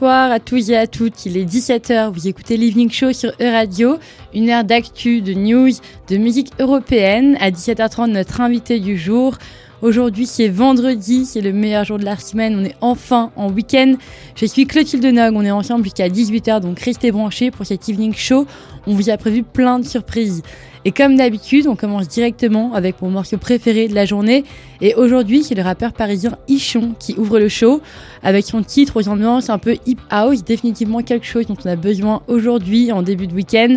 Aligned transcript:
Bonsoir 0.00 0.30
à 0.30 0.40
tous 0.40 0.70
et 0.70 0.78
à 0.78 0.86
toutes, 0.86 1.26
il 1.26 1.36
est 1.36 1.44
17h, 1.44 2.10
vous 2.10 2.26
écoutez 2.26 2.56
l'Evening 2.56 2.90
Show 2.90 3.12
sur 3.12 3.32
E-Radio, 3.38 3.98
une 4.32 4.48
heure 4.48 4.64
d'actu, 4.64 5.20
de 5.20 5.34
news, 5.34 5.72
de 6.08 6.16
musique 6.16 6.52
européenne. 6.58 7.36
À 7.38 7.50
17h30, 7.50 8.06
notre 8.06 8.40
invité 8.40 8.80
du 8.80 8.96
jour. 8.96 9.36
Aujourd'hui, 9.82 10.24
c'est 10.24 10.48
vendredi, 10.48 11.26
c'est 11.26 11.42
le 11.42 11.52
meilleur 11.52 11.84
jour 11.84 11.98
de 11.98 12.06
la 12.06 12.16
semaine, 12.16 12.56
on 12.58 12.64
est 12.64 12.76
enfin 12.80 13.30
en 13.36 13.52
week-end. 13.52 13.96
Je 14.36 14.46
suis 14.46 14.66
Clotilde 14.66 15.04
Nog, 15.04 15.34
on 15.36 15.44
est 15.44 15.50
ensemble 15.50 15.84
jusqu'à 15.84 16.08
18h, 16.08 16.60
donc 16.60 16.80
restez 16.80 17.12
branchés 17.12 17.50
pour 17.50 17.66
cet 17.66 17.86
Evening 17.90 18.14
Show. 18.14 18.46
On 18.86 18.94
vous 18.94 19.10
a 19.10 19.18
prévu 19.18 19.42
plein 19.42 19.80
de 19.80 19.84
surprises. 19.84 20.40
Et 20.84 20.92
comme 20.92 21.16
d'habitude, 21.16 21.66
on 21.66 21.76
commence 21.76 22.08
directement 22.08 22.72
avec 22.72 23.02
mon 23.02 23.10
morceau 23.10 23.36
préféré 23.36 23.86
de 23.86 23.94
la 23.94 24.06
journée. 24.06 24.44
Et 24.80 24.94
aujourd'hui, 24.94 25.42
c'est 25.42 25.54
le 25.54 25.62
rappeur 25.62 25.92
parisien 25.92 26.38
Ichon 26.48 26.94
qui 26.98 27.14
ouvre 27.18 27.38
le 27.38 27.48
show 27.48 27.82
avec 28.22 28.46
son 28.46 28.62
titre 28.62 29.00
aux 29.00 29.08
ambiances 29.08 29.50
un 29.50 29.58
peu 29.58 29.76
hip 29.86 29.98
house, 30.08 30.42
définitivement 30.42 31.02
quelque 31.02 31.26
chose 31.26 31.46
dont 31.46 31.56
on 31.64 31.68
a 31.68 31.76
besoin 31.76 32.22
aujourd'hui 32.28 32.92
en 32.92 33.02
début 33.02 33.26
de 33.26 33.34
week-end. 33.34 33.76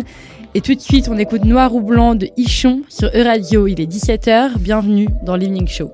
Et 0.54 0.60
tout 0.60 0.74
de 0.74 0.80
suite, 0.80 1.08
on 1.10 1.18
écoute 1.18 1.44
Noir 1.44 1.74
ou 1.74 1.80
Blanc 1.80 2.14
de 2.14 2.28
Ichon 2.36 2.82
sur 2.88 3.08
E-Radio. 3.08 3.66
Il 3.66 3.80
est 3.80 3.90
17h. 3.90 4.58
Bienvenue 4.58 5.08
dans 5.24 5.36
l'Evening 5.36 5.66
Show. 5.66 5.90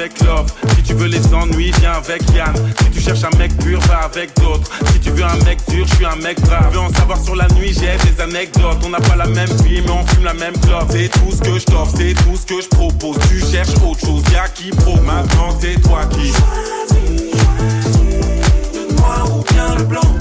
Si 0.00 0.82
tu 0.82 0.94
veux 0.94 1.08
les 1.08 1.34
ennuis, 1.34 1.72
viens 1.78 1.92
avec 1.92 2.22
Yann. 2.34 2.54
Si 2.78 2.90
tu 2.90 3.00
cherches 3.00 3.24
un 3.24 3.36
mec 3.36 3.54
pur, 3.58 3.78
va 3.80 3.98
avec 4.04 4.34
d'autres. 4.40 4.70
Si 4.92 5.00
tu 5.00 5.10
veux 5.10 5.24
un 5.24 5.36
mec 5.44 5.58
dur, 5.68 5.86
je 5.86 5.94
suis 5.96 6.06
un 6.06 6.16
mec 6.16 6.40
brave. 6.40 6.72
Veux 6.72 6.78
en 6.78 6.90
savoir 6.94 7.22
sur 7.22 7.36
la 7.36 7.46
nuit, 7.48 7.74
j'ai 7.74 7.98
des 8.08 8.20
anecdotes. 8.22 8.78
On 8.82 8.88
n'a 8.88 9.00
pas 9.00 9.16
la 9.16 9.26
même 9.26 9.50
vie, 9.62 9.82
mais 9.82 9.90
on 9.90 10.06
fume 10.06 10.24
la 10.24 10.32
même 10.32 10.56
clope. 10.60 10.88
C'est 10.90 11.10
tout 11.10 11.32
ce 11.32 11.42
que 11.42 11.58
je 11.58 11.66
t'offre, 11.66 11.92
c'est 11.98 12.14
tout 12.14 12.34
ce 12.34 12.46
que 12.46 12.62
je 12.62 12.68
propose. 12.68 13.18
Tu 13.28 13.40
cherches 13.40 13.76
autre 13.86 14.00
chose, 14.00 14.22
y'a 14.32 14.48
qui 14.48 14.70
pro. 14.70 14.96
Maintenant, 15.02 15.54
c'est 15.60 15.78
toi 15.82 16.06
qui. 16.06 16.28
Choisis, 16.28 17.34
le 18.72 18.94
noir 18.96 19.76
le 19.76 19.84
blanc. 19.84 20.19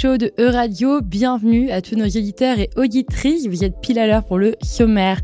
Show 0.00 0.16
de 0.16 0.32
E-Radio. 0.38 1.02
Bienvenue 1.02 1.70
à 1.70 1.82
tous 1.82 1.94
nos 1.94 2.06
éditeurs 2.06 2.58
et 2.58 2.70
auditrices. 2.76 3.46
Vous 3.46 3.64
êtes 3.64 3.82
pile 3.82 3.98
à 3.98 4.06
l'heure 4.06 4.24
pour 4.24 4.38
le 4.38 4.54
sommaire. 4.62 5.20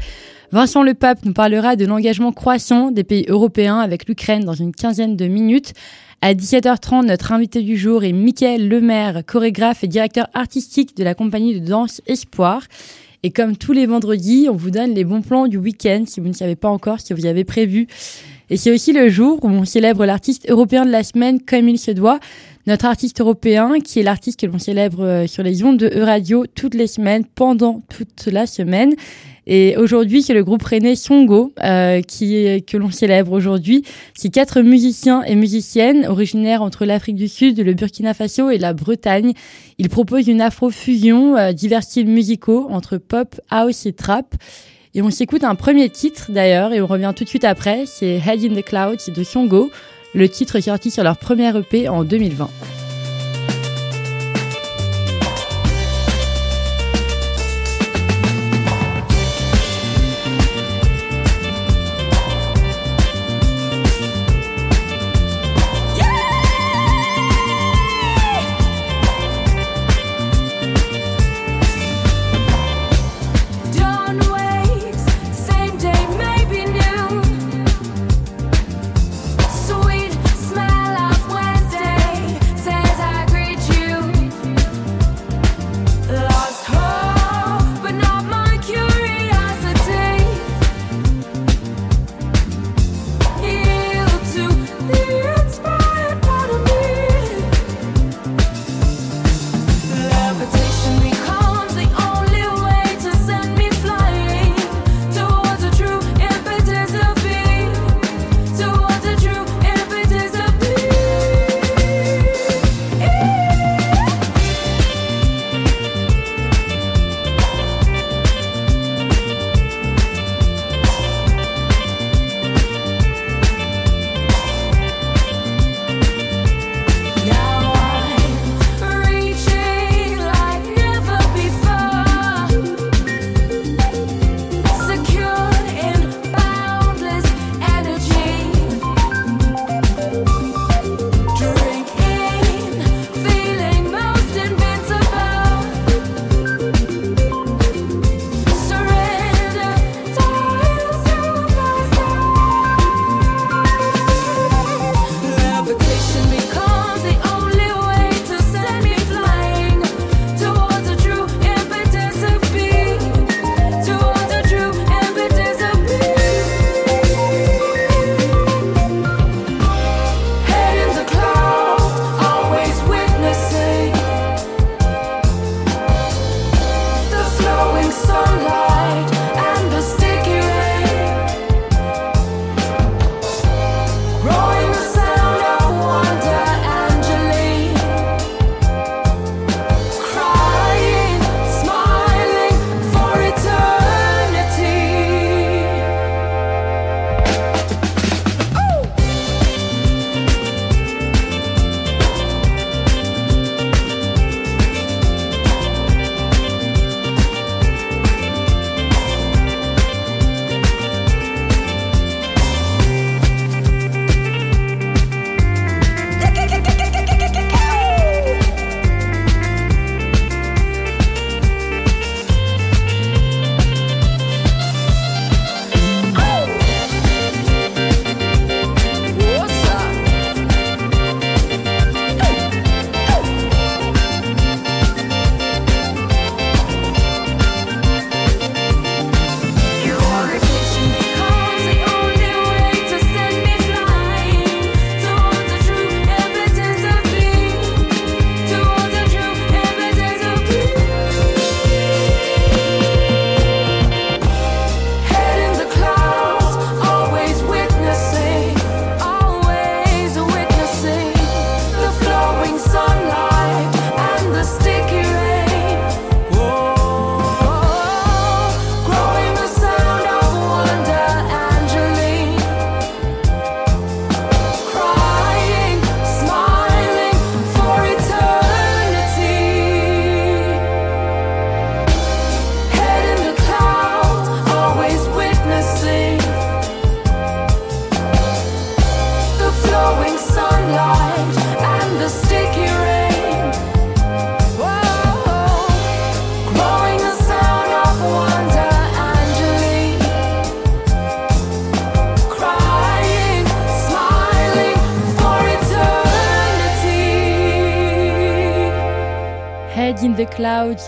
Vincent 0.53 0.83
Le 0.83 0.93
Pape 0.93 1.25
nous 1.25 1.33
parlera 1.33 1.77
de 1.77 1.87
l'engagement 1.87 2.31
croissant 2.31 2.91
des 2.91 3.03
pays 3.03 3.25
européens 3.27 3.79
avec 3.79 4.07
l'Ukraine 4.07 4.45
dans 4.45 4.53
une 4.53 4.75
quinzaine 4.75 5.17
de 5.17 5.29
minutes. 5.29 5.73
À 6.21 6.35
17h30, 6.35 7.07
notre 7.07 7.33
invité 7.33 7.63
du 7.63 7.79
jour 7.79 8.05
est 8.05 8.13
Mickaël 8.13 8.69
Lemaire, 8.69 9.23
chorégraphe 9.25 9.83
et 9.83 9.89
directeur 9.89 10.27
artistique 10.35 10.95
de 10.95 11.05
la 11.05 11.15
compagnie 11.15 11.59
de 11.59 11.67
danse 11.67 12.03
Espoir. 12.07 12.61
Et 13.23 13.31
comme 13.31 13.57
tous 13.57 13.73
les 13.73 13.87
vendredis, 13.87 14.49
on 14.51 14.57
vous 14.57 14.71
donne 14.71 14.93
les 14.93 15.05
bons 15.05 15.23
plans 15.23 15.49
du 15.49 15.57
week-end 15.57 16.05
si 16.07 16.21
vous 16.21 16.29
ne 16.29 16.35
savez 16.35 16.55
pas 16.55 16.69
encore 16.69 17.01
ce 17.01 17.15
que 17.15 17.19
vous 17.19 17.25
avez 17.25 17.45
prévu. 17.45 17.87
Et 18.51 18.59
c'est 18.59 18.73
aussi 18.73 18.93
le 18.93 19.09
jour 19.09 19.43
où 19.43 19.49
on 19.49 19.65
célèbre 19.65 20.05
l'artiste 20.05 20.51
européen 20.51 20.85
de 20.85 20.91
la 20.91 21.03
semaine 21.03 21.41
comme 21.41 21.67
il 21.67 21.79
se 21.79 21.93
doit 21.93 22.21
notre 22.67 22.87
artiste 22.87 23.21
européen, 23.21 23.81
qui 23.83 24.01
est 24.01 24.03
l'artiste 24.03 24.41
que 24.41 24.47
l'on 24.47 24.59
célèbre 24.59 25.05
euh, 25.05 25.27
sur 25.27 25.43
les 25.43 25.63
ondes 25.63 25.79
de 25.79 25.87
E-Radio 25.87 26.47
toutes 26.55 26.75
les 26.75 26.87
semaines, 26.87 27.25
pendant 27.25 27.83
toute 27.89 28.27
la 28.27 28.47
semaine. 28.47 28.95
Et 29.49 29.77
aujourd'hui, 29.77 30.23
c'est 30.23 30.35
le 30.35 30.43
groupe 30.43 30.65
René 30.65 30.97
Songo 30.97 31.53
euh, 31.63 32.01
qui 32.01 32.65
que 32.67 32.77
l'on 32.77 32.91
célèbre 32.91 33.31
aujourd'hui. 33.31 33.85
C'est 34.15 34.29
quatre 34.29 34.61
musiciens 34.61 35.23
et 35.23 35.37
musiciennes 35.37 36.05
originaires 36.07 36.63
entre 36.63 36.85
l'Afrique 36.85 37.15
du 37.15 37.29
Sud, 37.29 37.61
le 37.61 37.75
Burkina 37.75 38.13
Faso 38.13 38.51
et 38.51 38.59
la 38.59 38.73
Bretagne. 38.73 39.35
Ils 39.79 39.89
proposent 39.89 40.27
une 40.27 40.41
afro-fusion, 40.41 41.37
euh, 41.37 41.53
divers 41.53 41.85
styles 41.85 42.09
musicaux 42.09 42.67
entre 42.71 42.99
pop, 42.99 43.41
house 43.51 43.87
et 43.87 43.93
trap. 43.93 44.35
Et 44.95 45.03
on 45.03 45.11
s'écoute 45.11 45.45
un 45.45 45.55
premier 45.55 45.91
titre 45.91 46.33
d'ailleurs 46.33 46.73
et 46.73 46.81
on 46.81 46.87
revient 46.87 47.13
tout 47.15 47.23
de 47.23 47.29
suite 47.29 47.45
après. 47.45 47.85
C'est 47.87 48.21
Head 48.27 48.43
in 48.45 48.61
the 48.61 48.65
Clouds 48.65 49.13
de 49.15 49.23
Songo. 49.23 49.71
Le 50.15 50.29
titre 50.29 50.57
est 50.57 50.63
sorti 50.63 50.91
sur 50.91 51.03
leur 51.03 51.17
première 51.19 51.57
EP 51.57 51.89
en 51.89 52.05
2020. 52.05 52.49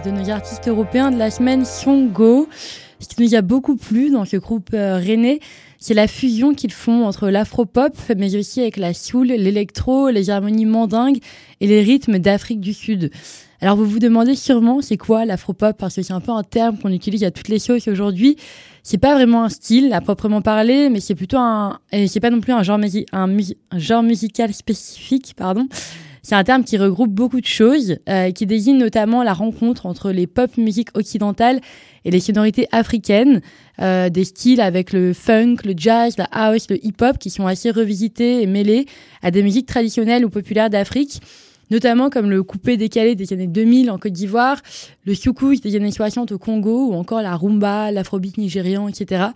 De 0.04 0.10
nos 0.10 0.30
artistes 0.30 0.68
européens 0.68 1.10
de 1.10 1.18
la 1.18 1.30
semaine 1.30 1.64
Songo. 1.64 2.48
Ce 3.00 3.08
qui 3.08 3.22
nous 3.22 3.34
a 3.34 3.42
beaucoup 3.42 3.74
plu 3.74 4.10
dans 4.10 4.24
ce 4.24 4.36
groupe 4.36 4.70
euh, 4.72 4.96
rennais, 4.96 5.40
c'est 5.78 5.94
la 5.94 6.06
fusion 6.06 6.54
qu'ils 6.54 6.72
font 6.72 7.04
entre 7.04 7.28
l'afro-pop, 7.28 7.96
mais 8.16 8.36
aussi 8.36 8.60
avec 8.60 8.76
la 8.76 8.94
soul, 8.94 9.28
l'électro, 9.28 10.10
les 10.10 10.30
harmonies 10.30 10.66
mandingues 10.66 11.18
et 11.60 11.66
les 11.66 11.82
rythmes 11.82 12.18
d'Afrique 12.18 12.60
du 12.60 12.72
Sud. 12.74 13.10
Alors 13.60 13.76
vous 13.76 13.86
vous 13.86 13.98
demandez 13.98 14.36
sûrement 14.36 14.82
c'est 14.82 14.96
quoi 14.96 15.24
l'afro-pop? 15.24 15.76
Parce 15.76 15.96
que 15.96 16.02
c'est 16.02 16.12
un 16.12 16.20
peu 16.20 16.32
un 16.32 16.44
terme 16.44 16.78
qu'on 16.78 16.92
utilise 16.92 17.24
à 17.24 17.30
toutes 17.30 17.48
les 17.48 17.58
sauces 17.58 17.88
aujourd'hui. 17.88 18.36
C'est 18.84 18.98
pas 18.98 19.14
vraiment 19.14 19.44
un 19.44 19.48
style 19.48 19.92
à 19.92 20.00
proprement 20.00 20.42
parler, 20.42 20.90
mais 20.90 21.00
c'est 21.00 21.16
plutôt 21.16 21.38
un 21.38 21.80
et 21.90 22.06
c'est 22.06 22.20
pas 22.20 22.30
non 22.30 22.40
plus 22.40 22.52
un 22.52 22.62
genre, 22.62 22.78
un, 23.12 23.36
un 23.72 23.78
genre 23.78 24.02
musical 24.02 24.54
spécifique, 24.54 25.34
pardon. 25.36 25.66
C'est 26.22 26.34
un 26.34 26.44
terme 26.44 26.64
qui 26.64 26.76
regroupe 26.76 27.10
beaucoup 27.10 27.40
de 27.40 27.46
choses, 27.46 27.96
euh, 28.08 28.30
qui 28.30 28.46
désigne 28.46 28.78
notamment 28.78 29.22
la 29.22 29.32
rencontre 29.32 29.86
entre 29.86 30.10
les 30.10 30.26
pop 30.26 30.56
musiques 30.56 30.90
occidentales 30.94 31.60
et 32.04 32.10
les 32.10 32.20
sonorités 32.20 32.66
africaines, 32.72 33.40
euh, 33.80 34.08
des 34.08 34.24
styles 34.24 34.60
avec 34.60 34.92
le 34.92 35.12
funk, 35.12 35.56
le 35.64 35.74
jazz, 35.76 36.16
la 36.18 36.28
house, 36.30 36.68
le 36.70 36.84
hip-hop, 36.84 37.18
qui 37.18 37.30
sont 37.30 37.46
assez 37.46 37.70
revisités 37.70 38.42
et 38.42 38.46
mêlés 38.46 38.86
à 39.22 39.30
des 39.30 39.42
musiques 39.42 39.66
traditionnelles 39.66 40.24
ou 40.24 40.30
populaires 40.30 40.70
d'Afrique 40.70 41.20
notamment 41.70 42.10
comme 42.10 42.30
le 42.30 42.42
coupé 42.42 42.76
décalé 42.76 43.14
des 43.14 43.32
années 43.32 43.46
2000 43.46 43.90
en 43.90 43.98
Côte 43.98 44.12
d'Ivoire, 44.12 44.60
le 45.04 45.14
soukous 45.14 45.56
des 45.56 45.76
années 45.76 45.90
60 45.90 46.32
au 46.32 46.38
Congo, 46.38 46.88
ou 46.88 46.94
encore 46.94 47.22
la 47.22 47.36
rumba, 47.36 47.90
l'afrobeat 47.90 48.38
nigérian, 48.38 48.88
etc. 48.88 49.26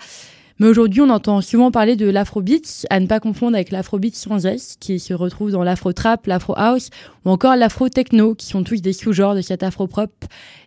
Mais 0.63 0.69
aujourd'hui, 0.69 1.01
on 1.01 1.11
entend 1.11 1.41
souvent 1.41 1.73
parler 1.73 1.97
de 1.97 2.09
l'afrobeat, 2.09 2.87
à 2.89 3.01
ne 3.01 3.09
pas 3.09 3.19
confondre 3.19 3.57
avec 3.57 3.73
l'afrobeat 3.73 4.15
sans 4.15 4.47
S, 4.47 4.77
qui 4.79 5.01
se 5.01 5.13
retrouve 5.13 5.51
dans 5.51 5.65
l'afro-trap, 5.65 6.25
l'afro-house, 6.29 6.91
ou 7.25 7.31
encore 7.31 7.57
l'afro-techno, 7.57 8.37
qui 8.37 8.47
sont 8.47 8.63
tous 8.63 8.81
des 8.81 8.93
sous-genres 8.93 9.35
de 9.35 9.41
cet 9.41 9.65
afro-pop. 9.65 10.13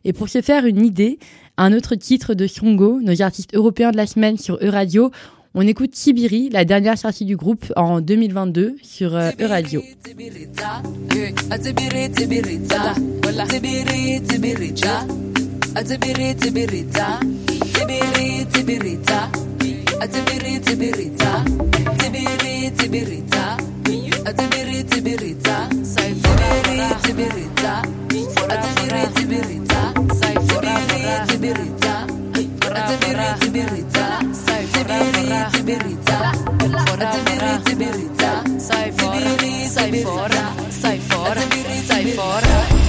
Et 0.04 0.12
pour 0.12 0.28
se 0.28 0.42
faire 0.42 0.66
une 0.66 0.86
idée, 0.86 1.18
un 1.56 1.72
autre 1.72 1.96
titre 1.96 2.34
de 2.34 2.46
Songo, 2.46 3.00
nos 3.00 3.22
artistes 3.22 3.56
européens 3.56 3.92
de 3.92 3.96
la 3.96 4.06
semaine 4.06 4.38
sur 4.38 4.56
E-Radio, 4.62 5.12
on 5.54 5.62
écoute 5.66 5.96
Sibiri, 5.96 6.50
la 6.50 6.66
dernière 6.66 6.98
sortie 6.98 7.24
du 7.24 7.38
groupe 7.38 7.72
en 7.78 8.02
2022 8.02 8.76
sur 8.82 9.16
euh, 9.16 9.32
E-Radio. 9.40 9.82
a 20.00 20.08
tibiri 20.08 20.60
tibirita, 20.60 21.44
tibiri 21.98 22.72
tibirita, 22.78 23.58
a 24.26 24.34
tibiri 24.34 24.84
tibirita, 24.84 25.68
tibiri 25.70 26.88
tibirita, 27.04 27.82
a 28.50 28.56
tibiri 28.64 29.04
tibirita, 29.16 29.94
tibiri 30.48 31.16
tibirita, 31.28 31.94
a 32.70 32.82
tibiri 32.88 33.28
tibirita, 33.40 34.06
tibiri 34.72 35.40
tibirita, 35.52 36.18
a 37.00 37.06
tibiri 37.14 37.54
tibirita, 37.66 38.32
sai 38.60 38.92
fora, 38.92 39.20
sai 39.68 39.92
fora, 40.04 40.44
sai 40.70 41.00
fora, 41.00 41.42
sai 41.88 42.06
fora. 42.12 42.85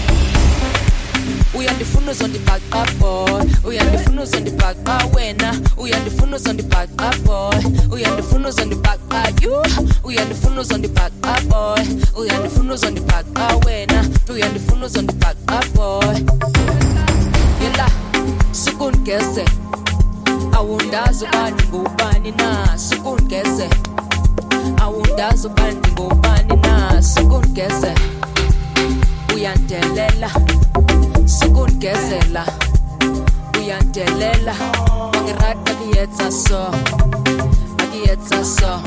We 1.56 1.66
are 1.66 1.74
the 1.74 1.84
funnels 1.86 2.22
on 2.22 2.32
the 2.32 2.38
back 2.40 2.60
up 2.72 2.88
boy. 2.98 3.40
We 3.66 3.78
are 3.78 3.90
the 3.90 3.98
funnels 3.98 4.34
on 4.34 4.44
the 4.44 4.50
back 4.52 4.76
up 4.86 5.14
when 5.14 5.38
We 5.78 5.90
the 5.90 6.10
funnels 6.10 6.46
on 6.46 6.56
the 6.56 6.62
back 6.64 6.90
up 6.98 7.16
boy. 7.24 7.56
We 7.88 8.04
are 8.04 8.14
the 8.14 8.22
funnels 8.22 8.60
on 8.60 8.68
the 8.68 8.76
back 8.76 9.00
up 9.10 9.40
you. 9.40 9.62
We 10.04 10.18
are 10.18 10.24
the 10.26 10.34
funnels 10.34 10.70
on 10.70 10.82
the 10.82 10.88
back 10.88 11.12
up 11.24 11.42
boy. 11.48 11.80
We 12.18 12.28
are 12.28 12.42
the 12.42 12.50
funnels 12.50 12.84
on 12.84 12.94
the 12.94 13.00
back 13.00 13.24
up 13.36 13.64
when 13.64 13.88
We 14.28 14.42
the 14.42 14.60
funnels 14.68 14.96
on 14.96 15.06
the 15.06 15.14
back 15.14 15.36
up 15.48 15.64
boy. 15.72 16.20
Yela 17.62 17.88
sukun 18.52 18.92
kese. 19.04 19.44
Awundazo 20.52 21.26
bani 21.32 21.62
ngubani 21.72 22.32
na 22.36 22.76
sukun 22.76 23.28
kese. 23.28 23.68
Awundazo 24.80 25.48
bani 25.48 25.80
ngubani 25.94 26.56
na 26.62 27.02
sukun 27.02 27.54
kese. 27.54 27.94
Uyandelela 29.34 30.30
sukungezela 31.26 32.44
uyandelela. 33.58 34.54
Wangirata 35.14 35.72
kuyetsa 35.74 36.30
so 36.32 36.70
akiyetsa 37.82 38.44
so. 38.44 38.80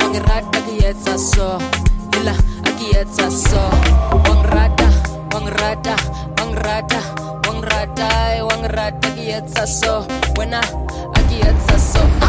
Wangirata 0.00 0.60
kuyetsa 0.62 1.18
so 1.18 1.58
ila 2.20 2.34
akiyetsa 2.68 3.30
so. 3.30 3.62
Wangirata 4.28 4.88
wangirata 5.34 5.96
wangirata 6.38 7.00
wangirata 7.48 8.08
eh, 8.36 8.46
wangirata 8.46 9.08
kuyetsa 9.10 9.66
so. 9.66 10.06
Wena 10.38 10.60
akiyetsa 11.14 11.78
so. 11.78 12.00
Ow! 12.22 12.27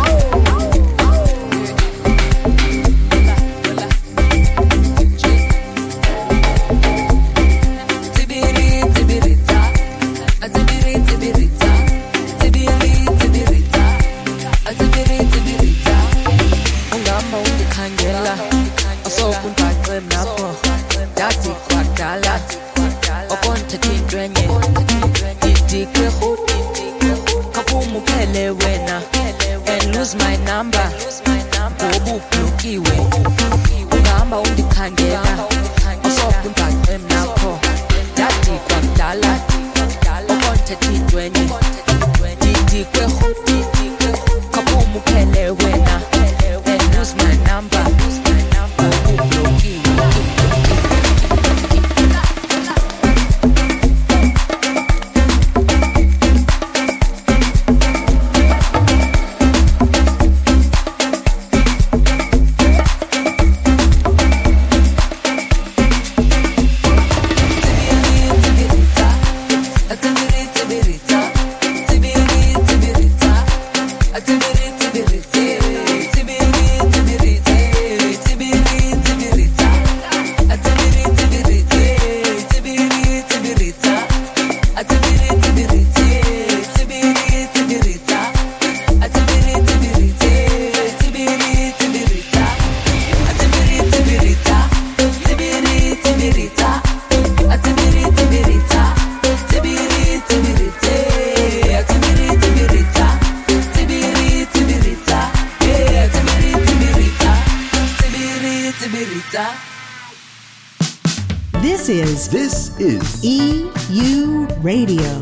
is 112.79 113.23
EU 113.23 114.47
Radio. 114.61 115.21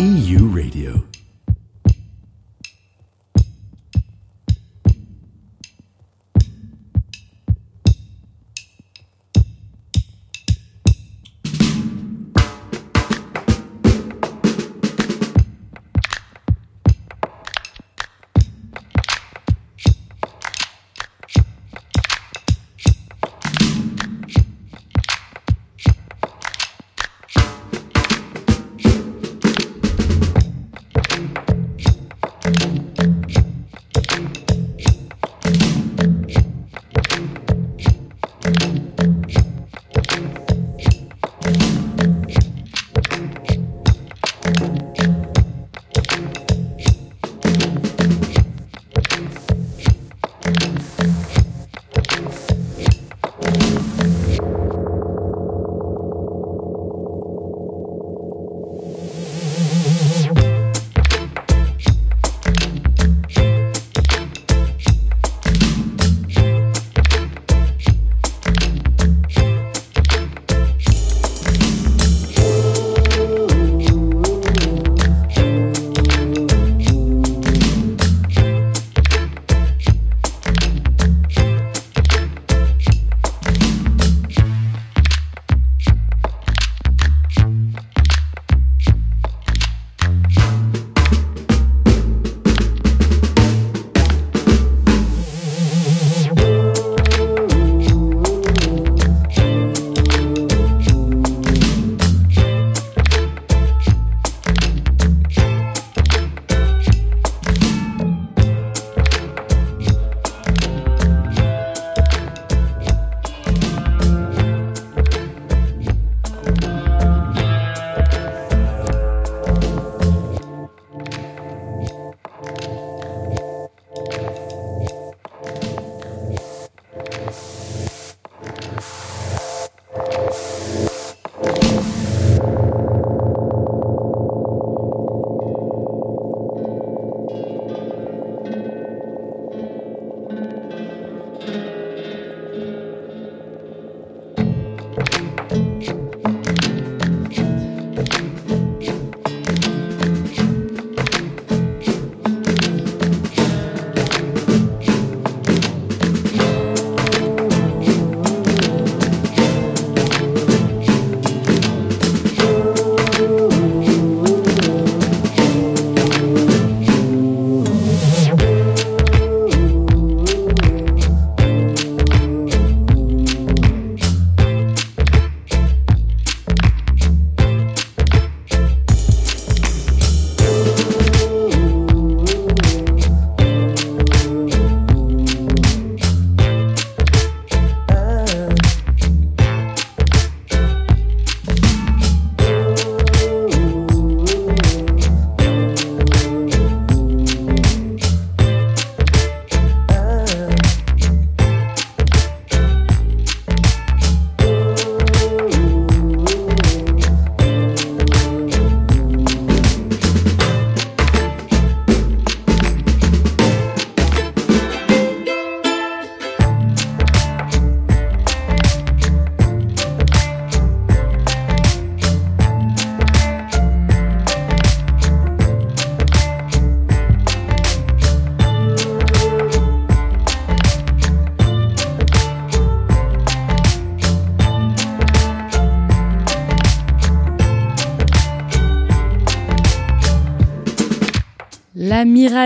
EU 0.00 0.48
Radio. 0.48 1.13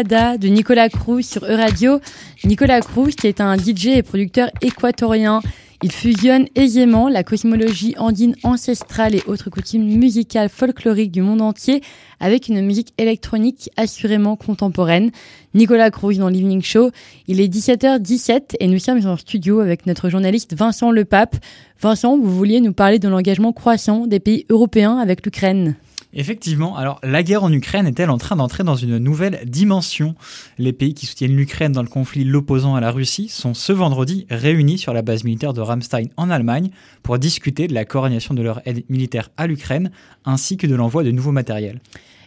De 0.04 0.46
Nicolas 0.46 0.88
Cruz 0.88 1.22
sur 1.22 1.44
E-Radio. 1.44 1.98
Nicolas 2.44 2.80
Cruz 2.80 3.14
est 3.24 3.40
un 3.40 3.56
DJ 3.56 3.86
et 3.86 4.02
producteur 4.04 4.48
équatorien. 4.60 5.40
Il 5.82 5.90
fusionne 5.90 6.46
aisément 6.54 7.08
la 7.08 7.24
cosmologie 7.24 7.96
andine 7.98 8.36
ancestrale 8.44 9.16
et 9.16 9.22
autres 9.26 9.50
coutumes 9.50 9.88
musicales 9.98 10.50
folkloriques 10.50 11.10
du 11.10 11.20
monde 11.20 11.42
entier 11.42 11.82
avec 12.20 12.46
une 12.46 12.64
musique 12.64 12.92
électronique 12.96 13.70
assurément 13.76 14.36
contemporaine. 14.36 15.10
Nicolas 15.54 15.90
Cruz 15.90 16.18
dans 16.18 16.28
l'Evening 16.28 16.62
Show. 16.62 16.92
Il 17.26 17.40
est 17.40 17.52
17h17 17.52 18.54
et 18.60 18.68
nous 18.68 18.78
sommes 18.78 19.04
en 19.04 19.16
studio 19.16 19.58
avec 19.58 19.84
notre 19.86 20.10
journaliste 20.10 20.54
Vincent 20.54 20.92
Lepape. 20.92 21.36
Vincent, 21.80 22.16
vous 22.16 22.30
vouliez 22.30 22.60
nous 22.60 22.72
parler 22.72 23.00
de 23.00 23.08
l'engagement 23.08 23.52
croissant 23.52 24.06
des 24.06 24.20
pays 24.20 24.46
européens 24.48 24.98
avec 24.98 25.24
l'Ukraine. 25.24 25.74
Effectivement, 26.14 26.76
alors 26.76 27.00
la 27.02 27.22
guerre 27.22 27.44
en 27.44 27.52
Ukraine 27.52 27.86
est-elle 27.86 28.08
en 28.08 28.16
train 28.16 28.36
d'entrer 28.36 28.64
dans 28.64 28.76
une 28.76 28.96
nouvelle 28.96 29.40
dimension? 29.44 30.14
Les 30.56 30.72
pays 30.72 30.94
qui 30.94 31.04
soutiennent 31.04 31.36
l'Ukraine 31.36 31.72
dans 31.72 31.82
le 31.82 31.88
conflit 31.88 32.24
l'opposant 32.24 32.74
à 32.74 32.80
la 32.80 32.90
Russie 32.90 33.28
sont 33.28 33.52
ce 33.52 33.72
vendredi 33.72 34.26
réunis 34.30 34.78
sur 34.78 34.94
la 34.94 35.02
base 35.02 35.24
militaire 35.24 35.52
de 35.52 35.60
Ramstein 35.60 36.08
en 36.16 36.30
Allemagne 36.30 36.70
pour 37.02 37.18
discuter 37.18 37.68
de 37.68 37.74
la 37.74 37.84
coordination 37.84 38.32
de 38.32 38.42
leur 38.42 38.62
aide 38.66 38.84
militaire 38.88 39.28
à 39.36 39.46
l'Ukraine 39.46 39.90
ainsi 40.24 40.56
que 40.56 40.66
de 40.66 40.74
l'envoi 40.74 41.04
de 41.04 41.10
nouveaux 41.10 41.32
matériels. 41.32 41.80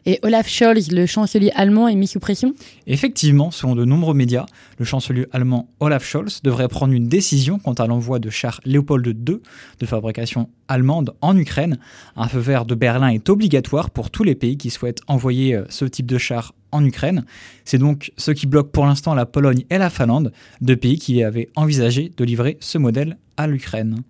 Et 0.06 0.20
Olaf 0.24 0.48
Scholz, 0.48 0.92
le 0.92 1.06
chancelier 1.06 1.52
allemand, 1.56 1.88
est 1.88 1.96
mis 1.96 2.08
sous 2.08 2.20
pression 2.20 2.54
Effectivement, 2.88 3.52
selon 3.52 3.76
de 3.76 3.86
nombreux 3.86 4.16
médias, 4.16 4.46
le 4.80 4.86
chancelier 4.86 5.28
allemand 5.32 5.70
Olaf 5.80 6.04
Scholz 6.04 6.42
devrait 6.42 6.68
prendre 6.68 6.94
une 6.94 7.08
décision 7.08 7.60
quant 7.60 7.74
à 7.74 7.86
l'envoi 7.86 8.20
de 8.20 8.30
chars 8.30 8.62
Léopold 8.66 9.06
II 9.06 9.38
de 9.80 9.86
fabrication 9.86 10.50
allemande 10.68 11.14
en 11.22 11.38
Ukraine. 11.38 11.78
Un 12.16 12.28
feu 12.28 12.40
vert 12.40 12.66
de 12.66 12.74
Berlin 12.74 13.10
est 13.10 13.30
obligatoire 13.30 13.92
pour 13.92 14.10
tous 14.10 14.24
les 14.24 14.36
pays 14.36 14.58
qui 14.58 14.72
souhaitent 14.72 15.02
envoyer 15.08 15.56
euh, 15.56 15.66
ce 15.70 15.86
type 15.86 16.08
de 16.08 16.18
chars 16.18 16.54
en 16.72 16.84
Ukraine. 16.84 17.26
C'est 17.66 17.78
donc 17.78 18.12
ce 18.18 18.32
qui 18.32 18.48
bloque 18.48 18.72
pour 18.72 18.86
l'instant 18.86 19.14
la 19.14 19.26
Pologne 19.26 19.66
et 19.70 19.78
la 19.78 19.90
Finlande, 19.90 20.32
deux 20.62 20.78
pays 20.78 20.98
qui 20.98 21.24
avaient 21.24 21.50
envisagé 21.56 22.12
de 22.16 22.24
livrer 22.24 22.58
ce 22.60 22.78
modèle 22.78 23.18
à 23.38 23.46
l'Ukraine. 23.46 24.04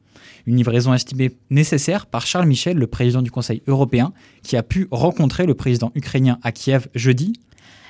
Une 0.45 0.57
livraison 0.57 0.93
estimée 0.93 1.31
nécessaire 1.49 2.05
par 2.05 2.25
Charles 2.25 2.47
Michel, 2.47 2.77
le 2.77 2.87
président 2.87 3.21
du 3.21 3.31
Conseil 3.31 3.61
européen, 3.67 4.13
qui 4.43 4.57
a 4.57 4.63
pu 4.63 4.87
rencontrer 4.91 5.45
le 5.45 5.53
président 5.53 5.91
ukrainien 5.95 6.39
à 6.43 6.51
Kiev 6.51 6.87
jeudi. 6.95 7.33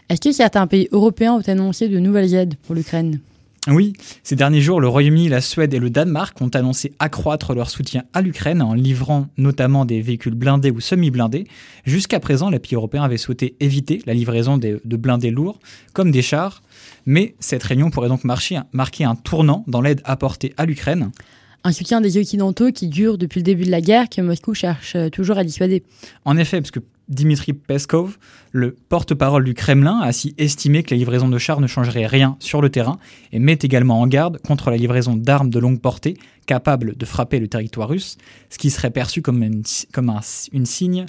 Est-ce 0.10 0.22
que 0.22 0.32
certains 0.32 0.68
pays 0.68 0.90
européens 0.92 1.34
ont 1.34 1.48
annoncé 1.48 1.88
de 1.88 2.00
nouvelles 2.00 2.34
aides 2.34 2.56
pour 2.64 2.76
l'Ukraine? 2.76 3.20
Oui, 3.68 3.94
ces 4.24 4.36
derniers 4.36 4.60
jours, 4.60 4.82
le 4.82 4.88
Royaume-Uni, 4.88 5.30
la 5.30 5.40
Suède 5.40 5.72
et 5.76 5.78
le 5.78 5.92
Danemark 5.92 6.42
ont 6.42 6.50
annoncé 6.50 6.94
accroître 6.98 7.54
leur 7.54 7.70
soutien 7.70 8.04
à 8.12 8.22
l'Ukraine 8.22 8.60
en 8.60 8.74
livrant 8.74 9.28
notamment 9.38 9.86
des 9.86 10.02
véhicules 10.02 10.34
blindés 10.34 10.72
ou 10.72 10.80
semi-blindés. 10.80 11.46
Jusqu'à 11.86 12.20
présent, 12.20 12.50
les 12.50 12.58
pays 12.58 12.74
européens 12.74 13.04
avaient 13.04 13.18
souhaité 13.18 13.56
éviter 13.60 14.02
la 14.08 14.16
livraison 14.16 14.58
de, 14.58 14.82
blindés 14.84 15.30
lourds, 15.30 15.60
comme 15.94 16.10
des 16.10 16.24
chars, 16.24 16.64
mais 17.06 17.36
cette 17.40 17.62
réunion 17.62 17.92
pourrait 17.92 18.10
donc 18.10 18.24
marquer 18.24 19.06
un 19.06 19.16
tournant 19.16 19.64
dans 19.68 19.82
l'aide 19.82 20.02
apportée 20.06 20.56
à 20.58 20.66
l'Ukraine 20.66 21.12
un 21.64 21.72
soutien 21.72 22.02
des 22.02 22.18
Occidentaux 22.18 22.72
qui 22.72 22.88
dure 22.88 23.18
depuis 23.18 23.40
le 23.40 23.44
début 23.44 23.64
de 23.64 23.72
la 23.72 23.82
guerre, 23.82 24.10
que 24.10 24.22
Moscou 24.22 24.54
cherche 24.54 24.96
euh, 24.96 25.10
toujours 25.10 25.38
à 25.38 25.44
dissuader. 25.44 25.84
En 26.26 26.38
effet, 26.38 26.60
parce 26.60 26.72
que 26.72 26.80
Dimitri 27.08 27.54
Peskov, 27.54 28.18
le 28.52 28.76
porte-parole 28.88 29.44
du 29.44 29.54
Kremlin, 29.54 30.00
a 30.00 30.08
ainsi 30.08 30.34
estimé 30.38 30.82
que 30.82 30.94
la 30.94 30.98
livraison 30.98 31.28
de 31.28 31.38
chars 31.38 31.60
ne 31.60 31.68
changerait 31.68 32.06
rien 32.06 32.38
sur 32.40 32.62
le 32.62 32.70
terrain 32.70 33.00
et 33.32 33.40
met 33.40 33.60
également 33.62 34.00
en 34.00 34.08
garde 34.08 34.40
contre 34.40 34.72
la 34.72 34.78
livraison 34.78 35.16
d'armes 35.16 35.50
de 35.50 35.60
longue 35.60 35.82
portée 35.82 36.18
capables 36.46 36.96
de 36.96 37.06
frapper 37.06 37.40
le 37.40 37.48
territoire 37.48 37.90
russe, 37.90 38.18
ce 38.50 38.58
qui 38.58 38.70
serait 38.70 38.92
perçu 38.92 39.22
comme, 39.22 39.44
un 39.44 40.66
signe 40.66 41.06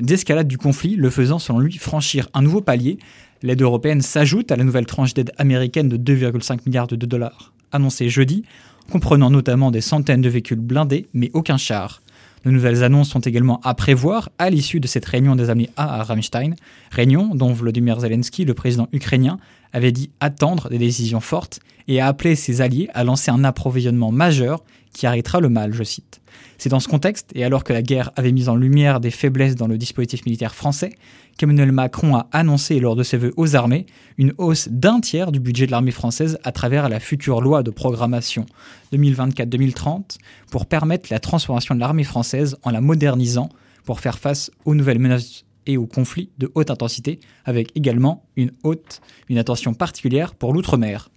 d'escalade 0.00 0.48
du 0.48 0.58
conflit, 0.58 0.96
le 0.96 1.10
faisant 1.10 1.38
selon 1.38 1.58
lui 1.58 1.76
franchir 1.76 2.28
un 2.32 2.42
nouveau 2.42 2.62
palier. 2.62 2.98
L'aide 3.42 3.60
européenne 3.60 4.00
s'ajoute 4.00 4.50
à 4.50 4.56
la 4.56 4.64
nouvelle 4.64 4.86
tranche 4.86 5.14
d'aide 5.14 5.32
américaine 5.36 5.88
de 5.88 5.96
2,5 5.96 6.60
milliards 6.64 6.86
de 6.86 6.96
dollars 6.96 7.52
annoncée 7.72 8.08
jeudi, 8.08 8.44
comprenant 8.92 9.30
notamment 9.30 9.70
des 9.70 9.80
centaines 9.80 10.20
de 10.20 10.28
véhicules 10.28 10.60
blindés, 10.60 11.06
mais 11.14 11.30
aucun 11.32 11.56
char. 11.56 12.02
De 12.44 12.50
nouvelles 12.50 12.84
annonces 12.84 13.08
sont 13.08 13.20
également 13.20 13.58
à 13.64 13.72
prévoir 13.72 14.28
à 14.38 14.50
l'issue 14.50 14.80
de 14.80 14.86
cette 14.86 15.06
réunion 15.06 15.34
des 15.34 15.48
amis 15.48 15.70
à 15.78 16.02
Rammstein, 16.02 16.56
réunion 16.90 17.34
dont 17.34 17.54
Vladimir 17.54 18.00
Zelensky, 18.00 18.44
le 18.44 18.52
président 18.52 18.88
ukrainien, 18.92 19.38
avait 19.72 19.92
dit 19.92 20.10
attendre 20.20 20.68
des 20.68 20.76
décisions 20.76 21.20
fortes 21.20 21.60
et 21.88 22.02
a 22.02 22.06
appelé 22.06 22.36
ses 22.36 22.60
alliés 22.60 22.90
à 22.92 23.02
lancer 23.02 23.30
un 23.30 23.44
approvisionnement 23.44 24.12
majeur 24.12 24.62
qui 24.92 25.06
arrêtera 25.06 25.40
le 25.40 25.48
mal, 25.48 25.72
je 25.72 25.82
cite. 25.82 26.20
C'est 26.58 26.68
dans 26.68 26.80
ce 26.80 26.88
contexte, 26.88 27.30
et 27.34 27.44
alors 27.44 27.64
que 27.64 27.72
la 27.72 27.82
guerre 27.82 28.10
avait 28.16 28.32
mis 28.32 28.48
en 28.48 28.56
lumière 28.56 29.00
des 29.00 29.10
faiblesses 29.10 29.56
dans 29.56 29.66
le 29.66 29.78
dispositif 29.78 30.24
militaire 30.24 30.54
français, 30.54 30.92
qu'Emmanuel 31.36 31.72
Macron 31.72 32.14
a 32.14 32.28
annoncé 32.32 32.78
lors 32.78 32.94
de 32.94 33.02
ses 33.02 33.16
vœux 33.16 33.32
aux 33.36 33.56
armées 33.56 33.86
une 34.18 34.32
hausse 34.38 34.68
d'un 34.68 35.00
tiers 35.00 35.32
du 35.32 35.40
budget 35.40 35.66
de 35.66 35.70
l'armée 35.70 35.90
française 35.90 36.38
à 36.44 36.52
travers 36.52 36.88
la 36.88 37.00
future 37.00 37.40
loi 37.40 37.62
de 37.62 37.70
programmation 37.70 38.46
2024-2030 38.92 40.18
pour 40.50 40.66
permettre 40.66 41.08
la 41.10 41.18
transformation 41.18 41.74
de 41.74 41.80
l'armée 41.80 42.04
française 42.04 42.56
en 42.62 42.70
la 42.70 42.80
modernisant 42.80 43.48
pour 43.84 44.00
faire 44.00 44.18
face 44.18 44.50
aux 44.64 44.74
nouvelles 44.74 44.98
menaces 44.98 45.44
et 45.66 45.76
aux 45.76 45.86
conflits 45.86 46.30
de 46.38 46.50
haute 46.54 46.70
intensité, 46.70 47.20
avec 47.44 47.70
également 47.76 48.24
une 48.36 48.50
haute, 48.62 49.00
une 49.28 49.38
attention 49.38 49.74
particulière 49.74 50.34
pour 50.34 50.52
l'outre-mer. 50.52 51.11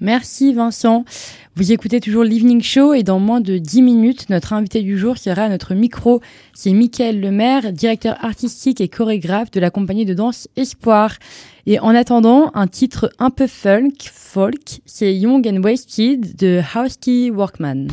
Merci 0.00 0.54
Vincent. 0.54 1.04
Vous 1.56 1.72
écoutez 1.72 2.00
toujours 2.00 2.24
l'Evening 2.24 2.62
Show 2.62 2.94
et 2.94 3.02
dans 3.02 3.18
moins 3.18 3.42
de 3.42 3.58
10 3.58 3.82
minutes, 3.82 4.30
notre 4.30 4.54
invité 4.54 4.80
du 4.80 4.96
jour 4.96 5.18
sera 5.18 5.42
à 5.42 5.48
notre 5.50 5.74
micro. 5.74 6.20
C'est 6.54 6.72
Michael 6.72 7.20
Lemaire, 7.20 7.72
directeur 7.72 8.16
artistique 8.24 8.80
et 8.80 8.88
chorégraphe 8.88 9.50
de 9.50 9.60
la 9.60 9.70
compagnie 9.70 10.06
de 10.06 10.14
danse 10.14 10.48
Espoir. 10.56 11.16
Et 11.66 11.78
en 11.80 11.94
attendant, 11.94 12.50
un 12.54 12.66
titre 12.66 13.10
un 13.18 13.28
peu 13.28 13.46
folk, 13.46 14.10
folk 14.10 14.80
c'est 14.86 15.14
Young 15.14 15.46
and 15.46 15.62
Wasted 15.62 16.34
de 16.36 16.62
Housey 16.74 17.30
Workman. 17.30 17.88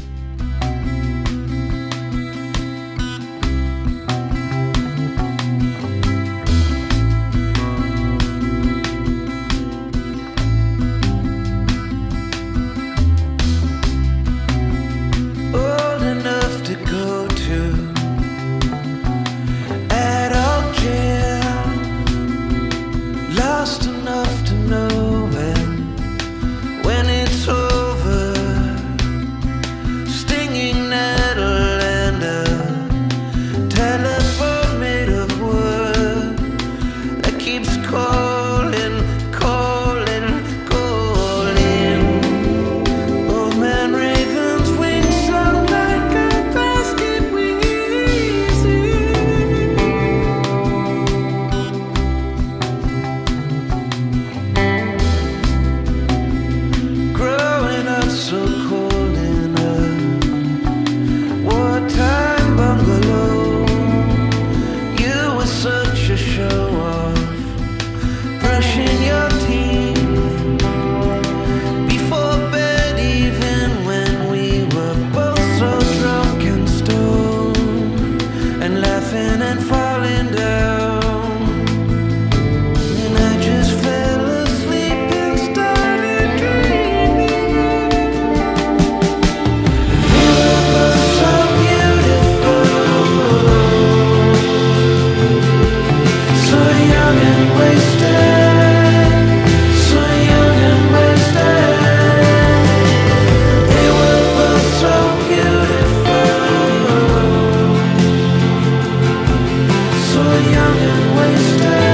young 110.44 110.78
and 110.78 111.18
wasted. 111.18 111.87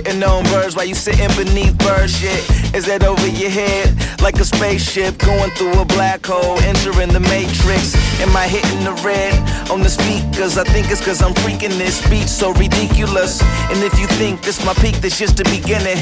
Shitting 0.00 0.26
on 0.26 0.44
birds 0.44 0.76
while 0.76 0.84
you 0.84 0.94
sitting 0.94 1.28
beneath 1.36 1.76
bird 1.78 2.08
shit. 2.08 2.40
Is 2.74 2.86
that 2.86 3.04
over 3.04 3.26
your 3.26 3.50
head? 3.50 3.94
Like 4.20 4.36
a 4.36 4.44
spaceship 4.44 5.18
going 5.18 5.50
through 5.52 5.80
a 5.80 5.84
black 5.84 6.24
hole, 6.24 6.58
entering 6.60 7.12
the 7.12 7.20
matrix. 7.20 7.94
Am 8.20 8.34
I 8.36 8.46
hitting 8.48 8.84
the 8.84 8.94
red 9.02 9.34
on 9.70 9.80
the 9.80 9.88
speakers? 9.88 10.58
I 10.58 10.64
think 10.64 10.90
it's 10.90 11.04
cause 11.04 11.22
I'm 11.22 11.34
freaking 11.34 11.76
this 11.78 12.00
beat 12.08 12.28
so 12.28 12.52
ridiculous. 12.54 13.42
And 13.70 13.82
if 13.82 13.98
you 13.98 14.06
think 14.18 14.42
this 14.42 14.64
my 14.64 14.74
peak, 14.74 14.96
this 14.96 15.18
just 15.18 15.36
the 15.36 15.44
beginning. 15.44 15.98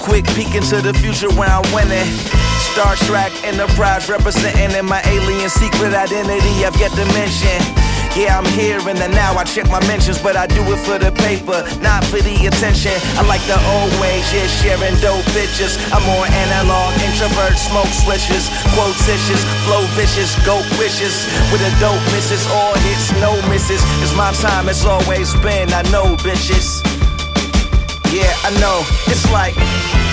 Quick 0.00 0.24
peek 0.38 0.54
into 0.54 0.80
the 0.80 0.94
future 0.94 1.30
where 1.34 1.50
I'm 1.50 1.66
winning. 1.74 2.06
Star 2.72 2.94
Trek 3.06 3.32
Enterprise 3.44 4.08
representing 4.08 4.76
in 4.76 4.86
my 4.86 5.02
alien 5.02 5.48
secret 5.50 5.94
identity 5.94 6.64
I've 6.64 6.76
yet 6.78 6.90
to 6.92 7.04
mention. 7.14 7.95
Yeah, 8.16 8.40
I'm 8.40 8.48
here 8.56 8.80
in 8.88 8.96
the 8.96 9.12
now. 9.12 9.36
I 9.36 9.44
check 9.44 9.68
my 9.68 9.76
mentions, 9.84 10.16
but 10.16 10.40
I 10.40 10.46
do 10.46 10.64
it 10.72 10.80
for 10.88 10.96
the 10.96 11.12
paper, 11.12 11.60
not 11.84 12.00
for 12.08 12.16
the 12.16 12.32
attention. 12.48 12.96
I 13.20 13.28
like 13.28 13.44
the 13.44 13.60
old 13.76 13.92
ways, 14.00 14.24
yeah, 14.32 14.48
sharing 14.48 14.96
dope 15.04 15.20
bitches. 15.36 15.76
I'm 15.92 16.00
more 16.08 16.24
analog, 16.24 16.96
introvert, 17.04 17.60
smoke 17.60 17.92
switches, 17.92 18.48
quotitious, 18.72 19.44
flow 19.68 19.84
vicious, 19.92 20.32
goat 20.48 20.64
wishes. 20.80 21.28
With 21.52 21.60
a 21.60 21.72
dope 21.76 22.00
misses, 22.16 22.40
all 22.56 22.72
hits, 22.88 23.12
no 23.20 23.36
misses. 23.52 23.84
It's 24.00 24.16
my 24.16 24.32
time, 24.32 24.70
it's 24.72 24.86
always 24.86 25.36
been. 25.44 25.68
I 25.76 25.84
know, 25.92 26.16
bitches. 26.24 26.80
Yeah, 28.08 28.32
I 28.48 28.50
know. 28.64 28.80
It's 29.12 29.28
like. 29.30 30.05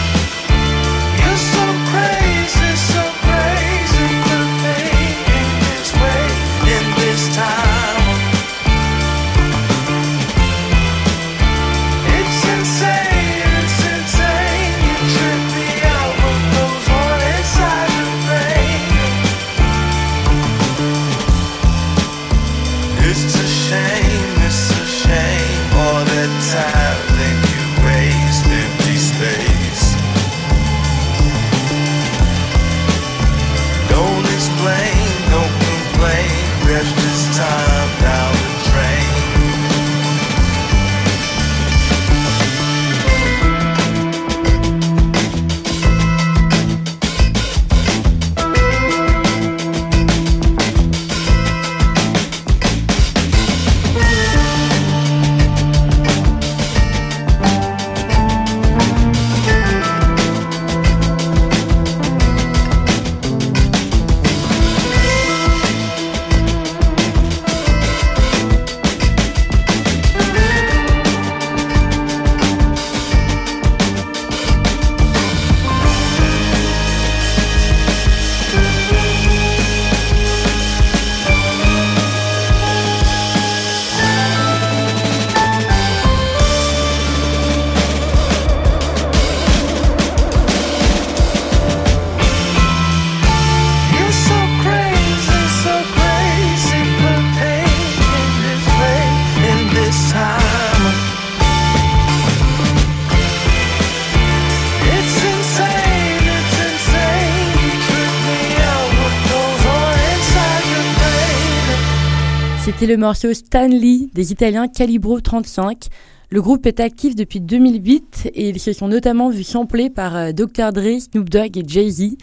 Le 112.93 112.97
morceau 112.99 113.33
Stanley 113.33 114.07
des 114.13 114.31
Italiens 114.31 114.67
Calibro 114.67 115.19
35. 115.19 115.87
Le 116.29 116.41
groupe 116.43 116.67
est 116.67 116.79
actif 116.79 117.15
depuis 117.15 117.41
2008 117.41 118.29
et 118.35 118.49
ils 118.49 118.59
se 118.59 118.71
sont 118.71 118.87
notamment 118.87 119.31
vus 119.31 119.43
sampler 119.43 119.89
par 119.89 120.15
euh, 120.15 120.31
Dr. 120.31 120.71
Dre, 120.71 120.99
Snoop 120.99 121.27
Dogg 121.27 121.57
et 121.57 121.63
Jay-Z. 121.67 122.17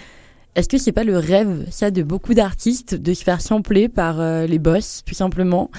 Est-ce 0.54 0.68
que 0.68 0.78
c'est 0.78 0.92
pas 0.92 1.02
le 1.02 1.18
rêve, 1.18 1.66
ça, 1.72 1.90
de 1.90 2.04
beaucoup 2.04 2.35
d'artistes, 2.35 2.94
de 2.94 3.14
se 3.14 3.24
faire 3.24 3.40
sampler 3.40 3.88
par 3.88 4.20
euh, 4.20 4.46
les 4.46 4.61
boss, 4.61 5.02
tout 5.04 5.14
simplement? 5.14 5.72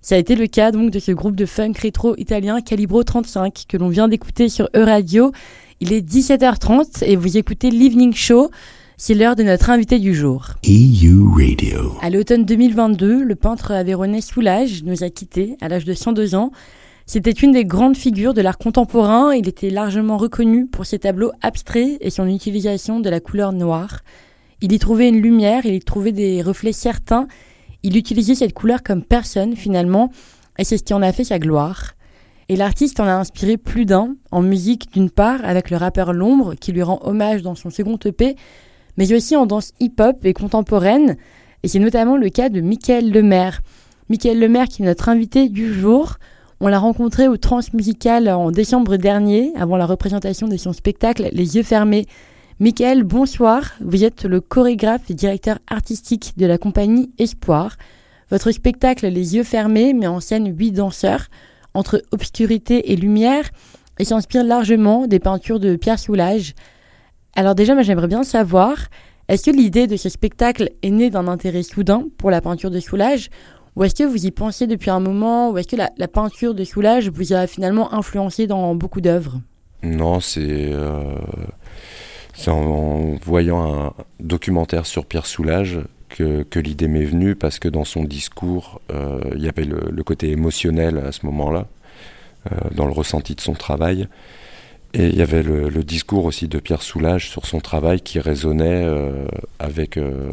Ça 0.00 0.14
a 0.14 0.18
été 0.18 0.36
le 0.36 0.46
cas 0.46 0.70
donc 0.70 0.92
de 0.92 1.00
ce 1.00 1.10
groupe 1.10 1.34
de 1.34 1.44
funk 1.44 1.72
rétro 1.82 2.14
italien 2.16 2.60
Calibro 2.60 3.02
35 3.02 3.64
que 3.68 3.76
l'on 3.76 3.88
vient 3.88 4.06
d'écouter 4.06 4.48
sur 4.48 4.68
E-Radio. 4.76 5.32
Il 5.80 5.92
est 5.92 6.08
17h30 6.08 7.04
et 7.04 7.16
vous 7.16 7.36
écoutez 7.36 7.72
l'Evening 7.72 8.14
Show. 8.14 8.52
C'est 8.98 9.12
l'heure 9.12 9.36
de 9.36 9.42
notre 9.42 9.68
invité 9.68 9.98
du 9.98 10.14
jour. 10.14 10.52
EU 10.66 11.28
Radio. 11.28 11.98
À 12.00 12.08
l'automne 12.08 12.46
2022, 12.46 13.24
le 13.24 13.34
peintre 13.34 13.72
aveyronais 13.72 14.22
Soulage 14.22 14.84
nous 14.84 15.04
a 15.04 15.10
quittés 15.10 15.58
à 15.60 15.68
l'âge 15.68 15.84
de 15.84 15.92
102 15.92 16.34
ans. 16.34 16.50
C'était 17.04 17.30
une 17.30 17.52
des 17.52 17.66
grandes 17.66 17.98
figures 17.98 18.32
de 18.32 18.40
l'art 18.40 18.56
contemporain. 18.56 19.34
Il 19.34 19.48
était 19.48 19.68
largement 19.68 20.16
reconnu 20.16 20.66
pour 20.66 20.86
ses 20.86 20.98
tableaux 20.98 21.30
abstraits 21.42 21.98
et 22.00 22.08
son 22.08 22.26
utilisation 22.26 22.98
de 22.98 23.10
la 23.10 23.20
couleur 23.20 23.52
noire. 23.52 24.00
Il 24.62 24.72
y 24.72 24.78
trouvait 24.78 25.10
une 25.10 25.20
lumière, 25.20 25.66
il 25.66 25.74
y 25.74 25.80
trouvait 25.80 26.12
des 26.12 26.40
reflets 26.40 26.72
certains. 26.72 27.28
Il 27.82 27.98
utilisait 27.98 28.34
cette 28.34 28.54
couleur 28.54 28.82
comme 28.82 29.02
personne 29.02 29.56
finalement, 29.56 30.10
et 30.58 30.64
c'est 30.64 30.78
ce 30.78 30.84
qui 30.84 30.94
en 30.94 31.02
a 31.02 31.12
fait 31.12 31.24
sa 31.24 31.38
gloire. 31.38 31.92
Et 32.48 32.56
l'artiste 32.56 32.98
en 33.00 33.06
a 33.06 33.12
inspiré 33.12 33.58
plus 33.58 33.84
d'un, 33.84 34.16
en 34.30 34.40
musique 34.40 34.90
d'une 34.90 35.10
part, 35.10 35.44
avec 35.44 35.68
le 35.68 35.76
rappeur 35.76 36.14
L'Ombre, 36.14 36.54
qui 36.54 36.72
lui 36.72 36.82
rend 36.82 37.00
hommage 37.02 37.42
dans 37.42 37.56
son 37.56 37.68
second 37.68 37.98
EP, 38.06 38.36
mais 38.96 39.12
aussi 39.12 39.36
en 39.36 39.46
danse 39.46 39.72
hip-hop 39.80 40.24
et 40.24 40.32
contemporaine, 40.32 41.16
et 41.62 41.68
c'est 41.68 41.78
notamment 41.78 42.16
le 42.16 42.28
cas 42.28 42.48
de 42.48 42.60
Michael 42.60 43.10
Lemaire. 43.10 43.60
Michael 44.08 44.38
Lemaire 44.38 44.68
qui 44.68 44.82
est 44.82 44.86
notre 44.86 45.08
invité 45.08 45.48
du 45.48 45.72
jour. 45.72 46.16
On 46.60 46.68
l'a 46.68 46.78
rencontré 46.78 47.28
au 47.28 47.36
Transmusical 47.36 48.28
en 48.28 48.50
décembre 48.50 48.96
dernier, 48.96 49.52
avant 49.56 49.76
la 49.76 49.86
représentation 49.86 50.48
de 50.48 50.56
son 50.56 50.72
spectacle 50.72 51.28
Les 51.32 51.56
yeux 51.56 51.62
fermés. 51.62 52.06
Michael, 52.60 53.02
bonsoir. 53.02 53.72
Vous 53.80 54.04
êtes 54.04 54.24
le 54.24 54.40
chorégraphe 54.40 55.10
et 55.10 55.14
directeur 55.14 55.58
artistique 55.66 56.34
de 56.36 56.46
la 56.46 56.56
compagnie 56.56 57.10
Espoir. 57.18 57.76
Votre 58.30 58.50
spectacle 58.52 59.06
Les 59.08 59.34
yeux 59.36 59.42
fermés 59.42 59.92
met 59.92 60.06
en 60.06 60.20
scène 60.20 60.56
huit 60.56 60.72
danseurs 60.72 61.26
entre 61.74 62.02
obscurité 62.12 62.92
et 62.92 62.96
lumière 62.96 63.50
et 63.98 64.04
s'inspire 64.04 64.44
largement 64.44 65.06
des 65.06 65.18
peintures 65.18 65.60
de 65.60 65.76
Pierre 65.76 65.98
Soulages. 65.98 66.54
Alors 67.36 67.54
déjà, 67.54 67.80
j'aimerais 67.82 68.06
bien 68.06 68.24
savoir, 68.24 68.78
est-ce 69.28 69.50
que 69.50 69.54
l'idée 69.54 69.86
de 69.86 69.96
ce 69.96 70.08
spectacle 70.08 70.70
est 70.82 70.90
née 70.90 71.10
d'un 71.10 71.28
intérêt 71.28 71.62
soudain 71.62 72.04
pour 72.16 72.30
la 72.30 72.40
peinture 72.40 72.70
de 72.70 72.80
Soulage? 72.80 73.28
Ou 73.76 73.84
est-ce 73.84 73.94
que 73.94 74.04
vous 74.04 74.24
y 74.24 74.30
pensiez 74.30 74.66
depuis 74.66 74.88
un 74.88 75.00
moment? 75.00 75.50
Ou 75.50 75.58
est-ce 75.58 75.68
que 75.68 75.76
la, 75.76 76.08
peinture 76.08 76.54
de 76.54 76.64
Soulage 76.64 77.10
vous 77.10 77.34
a 77.34 77.46
finalement 77.46 77.92
influencé 77.92 78.46
dans 78.46 78.74
beaucoup 78.74 79.02
d'œuvres? 79.02 79.38
Non, 79.82 80.18
c'est 80.20 80.72
euh, 80.72 81.14
en, 82.46 83.16
voyant 83.22 83.84
un 83.84 83.92
documentaire 84.18 84.86
sur 84.86 85.04
Pierre 85.04 85.26
Soulages 85.26 85.80
que, 86.08 86.58
l'idée 86.58 86.88
m'est 86.88 87.04
venue 87.04 87.34
parce 87.34 87.58
que 87.58 87.68
dans 87.68 87.84
son 87.84 88.04
discours, 88.04 88.80
euh, 88.90 89.20
il 89.34 89.44
y 89.44 89.48
avait 89.50 89.64
le, 89.64 89.90
le 89.90 90.02
côté 90.02 90.30
émotionnel 90.30 90.96
à 91.06 91.12
ce 91.12 91.26
moment-là, 91.26 91.66
euh, 92.50 92.56
dans 92.74 92.86
le 92.86 92.92
ressenti 92.92 93.34
de 93.34 93.42
son 93.42 93.52
travail. 93.52 94.08
Et 94.98 95.08
il 95.08 95.16
y 95.16 95.20
avait 95.20 95.42
le, 95.42 95.68
le 95.68 95.84
discours 95.84 96.24
aussi 96.24 96.48
de 96.48 96.58
Pierre 96.58 96.80
Soulages 96.80 97.28
sur 97.28 97.44
son 97.44 97.60
travail 97.60 98.00
qui 98.00 98.18
résonnait 98.18 98.82
euh, 98.84 99.26
avec 99.58 99.98
euh, 99.98 100.30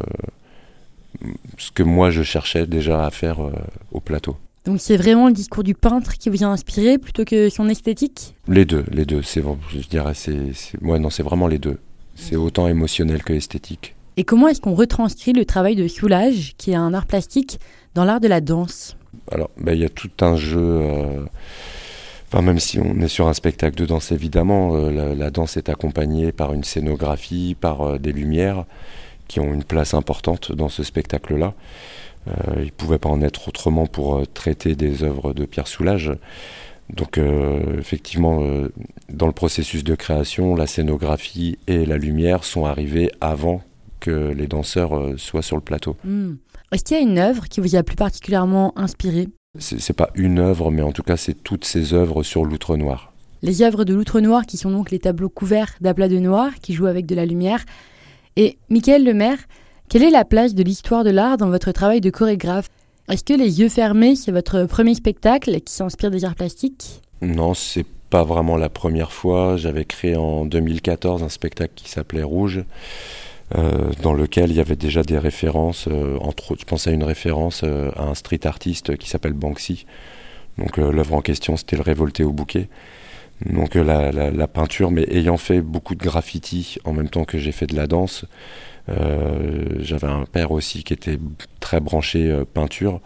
ce 1.58 1.70
que 1.70 1.82
moi 1.82 2.10
je 2.10 2.22
cherchais 2.22 2.66
déjà 2.66 3.04
à 3.04 3.10
faire 3.10 3.44
euh, 3.44 3.52
au 3.92 4.00
plateau. 4.00 4.36
Donc 4.64 4.80
c'est 4.80 4.96
vraiment 4.96 5.26
le 5.26 5.34
discours 5.34 5.64
du 5.64 5.74
peintre 5.74 6.14
qui 6.16 6.30
vous 6.30 6.42
a 6.42 6.46
inspiré 6.46 6.96
plutôt 6.96 7.26
que 7.26 7.50
son 7.50 7.68
esthétique? 7.68 8.34
Les 8.48 8.64
deux, 8.64 8.86
les 8.90 9.04
deux. 9.04 9.20
C'est, 9.20 9.42
je 9.68 9.86
dirais, 9.86 10.14
c'est, 10.14 10.54
c'est- 10.54 10.82
ouais, 10.82 10.98
non, 10.98 11.10
c'est 11.10 11.22
vraiment 11.22 11.46
les 11.46 11.58
deux. 11.58 11.78
C'est 12.14 12.36
autant 12.36 12.66
émotionnel 12.66 13.22
que 13.22 13.34
esthétique. 13.34 13.94
Et 14.16 14.24
comment 14.24 14.48
est-ce 14.48 14.62
qu'on 14.62 14.74
retranscrit 14.74 15.34
le 15.34 15.44
travail 15.44 15.76
de 15.76 15.88
Soulage, 15.88 16.54
qui 16.56 16.70
est 16.70 16.76
un 16.76 16.94
art 16.94 17.04
plastique, 17.04 17.58
dans 17.94 18.04
l'art 18.04 18.20
de 18.20 18.28
la 18.28 18.40
danse? 18.40 18.96
Alors, 19.30 19.50
bah, 19.58 19.74
il 19.74 19.80
y 19.80 19.84
a 19.84 19.88
tout 19.90 20.10
un 20.22 20.36
jeu. 20.36 20.80
Même 22.42 22.58
si 22.58 22.78
on 22.80 23.00
est 23.00 23.08
sur 23.08 23.28
un 23.28 23.34
spectacle 23.34 23.76
de 23.76 23.86
danse, 23.86 24.12
évidemment, 24.12 24.74
euh, 24.74 25.14
la, 25.14 25.30
danse 25.30 25.56
est 25.56 25.68
accompagnée 25.68 26.32
par 26.32 26.52
une 26.52 26.64
scénographie, 26.64 27.56
par 27.58 27.82
euh, 27.82 27.98
des 27.98 28.12
lumières 28.12 28.64
qui 29.28 29.40
ont 29.40 29.52
une 29.54 29.64
place 29.64 29.94
importante 29.94 30.52
dans 30.52 30.68
ce 30.68 30.82
spectacle-là. 30.82 31.54
Euh, 32.26 32.32
il 32.58 32.66
ne 32.66 32.70
pouvait 32.70 32.98
pas 32.98 33.08
en 33.08 33.22
être 33.22 33.48
autrement 33.48 33.86
pour 33.86 34.26
traiter 34.32 34.74
des 34.74 35.02
œuvres 35.02 35.32
de 35.32 35.44
Pierre 35.44 35.68
Soulages. 35.68 36.12
Donc, 36.90 37.18
effectivement, 37.78 38.42
dans 39.08 39.26
le 39.26 39.32
processus 39.32 39.84
de 39.84 39.94
création, 39.94 40.54
la 40.54 40.66
scénographie 40.66 41.56
et 41.66 41.86
la 41.86 41.96
lumière 41.96 42.44
sont 42.44 42.66
arrivées 42.66 43.10
avant 43.22 43.62
que 44.00 44.10
les 44.10 44.46
danseurs 44.46 45.14
soient 45.16 45.40
sur 45.40 45.56
le 45.56 45.62
plateau. 45.62 45.96
Hmm. 46.04 46.34
Est-ce 46.72 46.84
qu'il 46.84 46.98
y 46.98 47.00
a 47.00 47.02
une 47.02 47.18
œuvre 47.18 47.48
qui 47.48 47.60
vous 47.60 47.74
a 47.74 47.82
plus 47.82 47.96
particulièrement 47.96 48.78
inspiré? 48.78 49.28
C'est 49.58 49.92
pas 49.92 50.10
une 50.14 50.38
œuvre, 50.38 50.70
mais 50.70 50.82
en 50.82 50.92
tout 50.92 51.02
cas, 51.02 51.16
c'est 51.16 51.34
toutes 51.34 51.64
ces 51.64 51.94
œuvres 51.94 52.22
sur 52.22 52.44
l'outre 52.44 52.76
noir. 52.76 53.12
Les 53.42 53.62
œuvres 53.62 53.84
de 53.84 53.94
l'outre 53.94 54.20
noir, 54.20 54.46
qui 54.46 54.56
sont 54.56 54.70
donc 54.70 54.90
les 54.90 54.98
tableaux 54.98 55.28
couverts 55.28 55.74
d'aplats 55.80 56.08
de 56.08 56.18
noir, 56.18 56.50
qui 56.60 56.72
jouent 56.72 56.86
avec 56.86 57.06
de 57.06 57.14
la 57.14 57.26
lumière. 57.26 57.64
Et 58.36 58.58
Michael 58.68 59.04
Lemaire, 59.04 59.38
quelle 59.88 60.02
est 60.02 60.10
la 60.10 60.24
place 60.24 60.54
de 60.54 60.62
l'histoire 60.62 61.04
de 61.04 61.10
l'art 61.10 61.36
dans 61.36 61.50
votre 61.50 61.70
travail 61.70 62.00
de 62.00 62.10
chorégraphe? 62.10 62.68
Est-ce 63.08 63.22
que 63.22 63.34
Les 63.34 63.60
Yeux 63.60 63.68
fermés, 63.68 64.16
c'est 64.16 64.32
votre 64.32 64.64
premier 64.64 64.94
spectacle 64.94 65.60
qui 65.60 65.72
s'inspire 65.72 66.10
des 66.10 66.24
arts 66.24 66.34
plastiques? 66.34 67.02
Non, 67.20 67.54
c'est 67.54 67.86
pas 68.10 68.24
vraiment 68.24 68.56
la 68.56 68.70
première 68.70 69.12
fois. 69.12 69.56
J'avais 69.56 69.84
créé 69.84 70.16
en 70.16 70.46
2014 70.46 71.22
un 71.22 71.28
spectacle 71.28 71.74
qui 71.76 71.90
s'appelait 71.90 72.22
Rouge, 72.22 72.64
euh, 73.54 73.92
dans 74.02 74.14
lequel 74.14 74.50
il 74.50 74.56
y 74.56 74.60
avait 74.60 74.76
déjà 74.76 75.02
des 75.02 75.18
références. 75.18 75.86
euh, 75.88 76.16
entre 76.20 76.52
autres, 76.52 76.62
je 76.62 76.66
pense 76.66 76.86
à 76.86 76.92
une 76.92 77.04
référence 77.04 77.60
euh, 77.62 77.90
à 77.96 78.04
un 78.04 78.14
street 78.14 78.46
artiste 78.46 78.96
qui 78.96 79.08
s'appelle 79.08 79.34
Banksy. 79.34 79.86
Donc 80.58 80.76
l'œuvre 80.76 81.14
en 81.14 81.20
question, 81.20 81.56
c'était 81.56 81.76
le 81.76 81.82
Révolté 81.82 82.24
au 82.24 82.32
bouquet. 82.32 82.68
Donc 83.44 83.74
la, 83.74 84.46
peinture, 84.46 84.90
mais 84.92 85.02
ayant 85.10 85.36
fait 85.36 85.60
beaucoup 85.60 85.96
de 85.96 86.02
graffiti 86.02 86.78
en 86.84 86.92
même 86.92 87.08
temps 87.08 87.24
que 87.24 87.38
j'ai 87.38 87.50
fait 87.50 87.66
de 87.66 87.74
la 87.74 87.88
danse, 87.88 88.24
j'avais 88.86 90.06
un 90.06 90.24
père 90.24 90.52
aussi 90.52 90.84
qui 90.84 90.92
était 90.92 91.18
très 91.58 91.80
branché 91.80 92.40
peinture. 92.54 93.00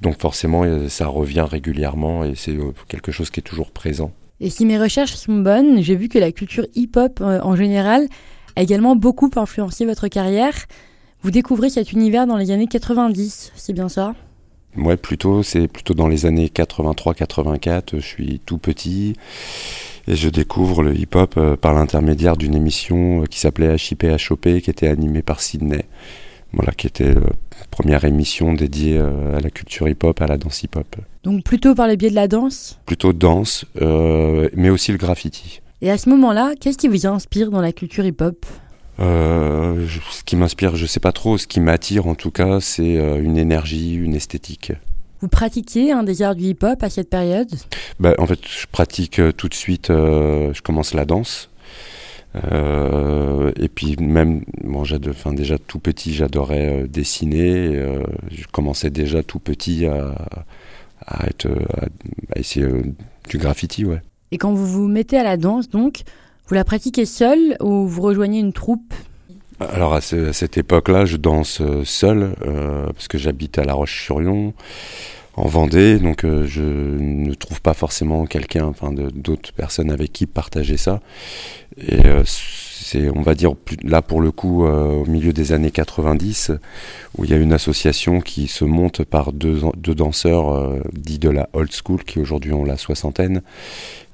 Donc 0.00 0.18
forcément, 0.18 0.64
ça 0.88 1.08
revient 1.08 1.46
régulièrement 1.48 2.24
et 2.24 2.34
c'est 2.36 2.56
quelque 2.88 3.12
chose 3.12 3.30
qui 3.30 3.40
est 3.40 3.44
toujours 3.44 3.70
présent. 3.70 4.12
Et 4.42 4.50
si 4.50 4.66
mes 4.66 4.76
recherches 4.76 5.14
sont 5.14 5.38
bonnes, 5.38 5.80
j'ai 5.82 5.94
vu 5.94 6.08
que 6.08 6.18
la 6.18 6.32
culture 6.32 6.66
hip-hop 6.74 7.20
euh, 7.20 7.38
en 7.42 7.54
général 7.54 8.08
a 8.56 8.62
également 8.62 8.96
beaucoup 8.96 9.30
influencé 9.36 9.86
votre 9.86 10.08
carrière. 10.08 10.66
Vous 11.22 11.30
découvrez 11.30 11.70
cet 11.70 11.92
univers 11.92 12.26
dans 12.26 12.36
les 12.36 12.50
années 12.50 12.66
90, 12.66 13.52
c'est 13.54 13.72
bien 13.72 13.88
ça? 13.88 14.16
Ouais, 14.76 14.96
plutôt, 14.96 15.44
c'est 15.44 15.68
plutôt 15.68 15.94
dans 15.94 16.08
les 16.08 16.26
années 16.26 16.50
83-84. 16.52 18.00
Je 18.00 18.00
suis 18.00 18.40
tout 18.44 18.58
petit 18.58 19.14
et 20.08 20.16
je 20.16 20.28
découvre 20.28 20.82
le 20.82 20.98
hip-hop 20.98 21.34
euh, 21.36 21.56
par 21.56 21.72
l'intermédiaire 21.72 22.36
d'une 22.36 22.56
émission 22.56 23.22
euh, 23.22 23.26
qui 23.26 23.38
s'appelait 23.38 23.76
HIP 23.76 24.04
HOP, 24.28 24.60
qui 24.60 24.70
était 24.70 24.88
animée 24.88 25.22
par 25.22 25.40
Sydney. 25.40 25.84
Voilà, 26.52 26.72
qui 26.72 26.86
était 26.86 27.14
la 27.14 27.66
première 27.70 28.04
émission 28.04 28.52
dédiée 28.52 28.98
euh, 28.98 29.36
à 29.36 29.40
la 29.40 29.50
culture 29.50 29.88
hip-hop, 29.88 30.20
à 30.20 30.26
la 30.26 30.36
danse 30.36 30.62
hip-hop. 30.62 30.96
Donc 31.24 31.44
plutôt 31.44 31.74
par 31.74 31.88
le 31.88 31.96
biais 31.96 32.10
de 32.10 32.14
la 32.14 32.28
danse? 32.28 32.78
Plutôt 32.84 33.12
danse, 33.12 33.64
euh, 33.80 34.48
mais 34.54 34.68
aussi 34.68 34.92
le 34.92 34.98
graffiti. 34.98 35.62
Et 35.80 35.90
à 35.90 35.98
ce 35.98 36.08
moment-là, 36.10 36.52
qu'est-ce 36.60 36.78
qui 36.78 36.88
vous 36.88 37.06
inspire 37.06 37.50
dans 37.50 37.60
la 37.60 37.72
culture 37.72 38.04
hip-hop? 38.04 38.44
Euh, 39.00 39.86
ce 40.10 40.22
qui 40.22 40.36
m'inspire, 40.36 40.76
je 40.76 40.86
sais 40.86 41.00
pas 41.00 41.12
trop. 41.12 41.38
Ce 41.38 41.46
qui 41.46 41.60
m'attire, 41.60 42.06
en 42.06 42.14
tout 42.14 42.30
cas, 42.30 42.60
c'est 42.60 42.98
euh, 42.98 43.22
une 43.22 43.38
énergie, 43.38 43.94
une 43.94 44.14
esthétique. 44.14 44.72
Vous 45.20 45.28
pratiquiez 45.28 45.92
un 45.92 46.02
des 46.02 46.22
arts 46.22 46.34
du 46.34 46.44
hip-hop 46.44 46.82
à 46.82 46.90
cette 46.90 47.08
période? 47.08 47.48
Bah, 47.98 48.14
en 48.18 48.26
fait, 48.26 48.40
je 48.46 48.66
pratique 48.70 49.18
euh, 49.18 49.32
tout 49.32 49.48
de 49.48 49.54
suite. 49.54 49.88
euh, 49.90 50.52
je 50.52 50.62
commence 50.62 50.94
la 50.94 51.04
danse. 51.04 51.48
Euh, 52.34 53.52
et 53.56 53.68
puis 53.68 53.96
même, 54.00 54.42
bon, 54.64 54.84
enfin, 55.08 55.32
déjà 55.32 55.58
tout 55.58 55.78
petit, 55.78 56.14
j'adorais 56.14 56.82
euh, 56.82 56.86
dessiner. 56.86 57.76
euh, 57.76 58.02
je 58.30 58.44
commençais 58.50 58.90
déjà 58.90 59.22
tout 59.22 59.38
petit 59.38 59.86
à, 59.86 60.14
à 61.06 61.26
être, 61.28 61.46
à, 61.46 61.86
à 62.34 62.38
essayer 62.38 62.66
du 63.28 63.38
graffiti, 63.38 63.84
ouais. 63.84 64.00
Et 64.30 64.38
quand 64.38 64.52
vous 64.52 64.66
vous 64.66 64.88
mettez 64.88 65.18
à 65.18 65.24
la 65.24 65.36
danse, 65.36 65.68
donc, 65.68 66.02
vous 66.48 66.54
la 66.54 66.64
pratiquez 66.64 67.04
seul 67.04 67.56
ou 67.60 67.86
vous 67.86 68.00
rejoignez 68.02 68.40
une 68.40 68.52
troupe? 68.54 68.94
Alors 69.60 69.92
à, 69.94 70.00
ce- 70.00 70.30
à 70.30 70.32
cette 70.32 70.56
époque-là, 70.56 71.04
je 71.04 71.18
danse 71.18 71.62
seul 71.84 72.34
euh, 72.46 72.86
parce 72.86 73.08
que 73.08 73.18
j'habite 73.18 73.58
à 73.58 73.64
La 73.64 73.74
Roche-sur-Yon. 73.74 74.54
En 75.34 75.46
Vendée, 75.46 75.98
donc 75.98 76.24
euh, 76.24 76.46
je 76.46 76.62
ne 76.62 77.32
trouve 77.34 77.60
pas 77.62 77.74
forcément 77.74 78.26
quelqu'un, 78.26 78.66
enfin 78.66 78.92
d'autres 78.92 79.52
personnes 79.52 79.90
avec 79.90 80.12
qui 80.12 80.26
partager 80.26 80.76
ça. 80.76 81.00
Et 81.78 82.06
euh, 82.06 82.22
c'est, 82.82 83.08
on 83.08 83.22
va 83.22 83.34
dire, 83.34 83.54
là 83.82 84.02
pour 84.02 84.20
le 84.20 84.30
coup, 84.30 84.66
euh, 84.66 85.02
au 85.02 85.06
milieu 85.06 85.32
des 85.32 85.52
années 85.52 85.70
90, 85.70 86.52
où 87.16 87.24
il 87.24 87.30
y 87.30 87.34
a 87.34 87.38
une 87.38 87.52
association 87.52 88.20
qui 88.20 88.46
se 88.48 88.64
monte 88.64 89.04
par 89.04 89.32
deux, 89.32 89.60
deux 89.76 89.94
danseurs 89.94 90.52
euh, 90.52 90.80
dits 90.92 91.18
de 91.18 91.30
la 91.30 91.48
old 91.54 91.72
school, 91.72 92.04
qui 92.04 92.18
aujourd'hui 92.18 92.52
ont 92.52 92.64
la 92.64 92.76
soixantaine, 92.76 93.42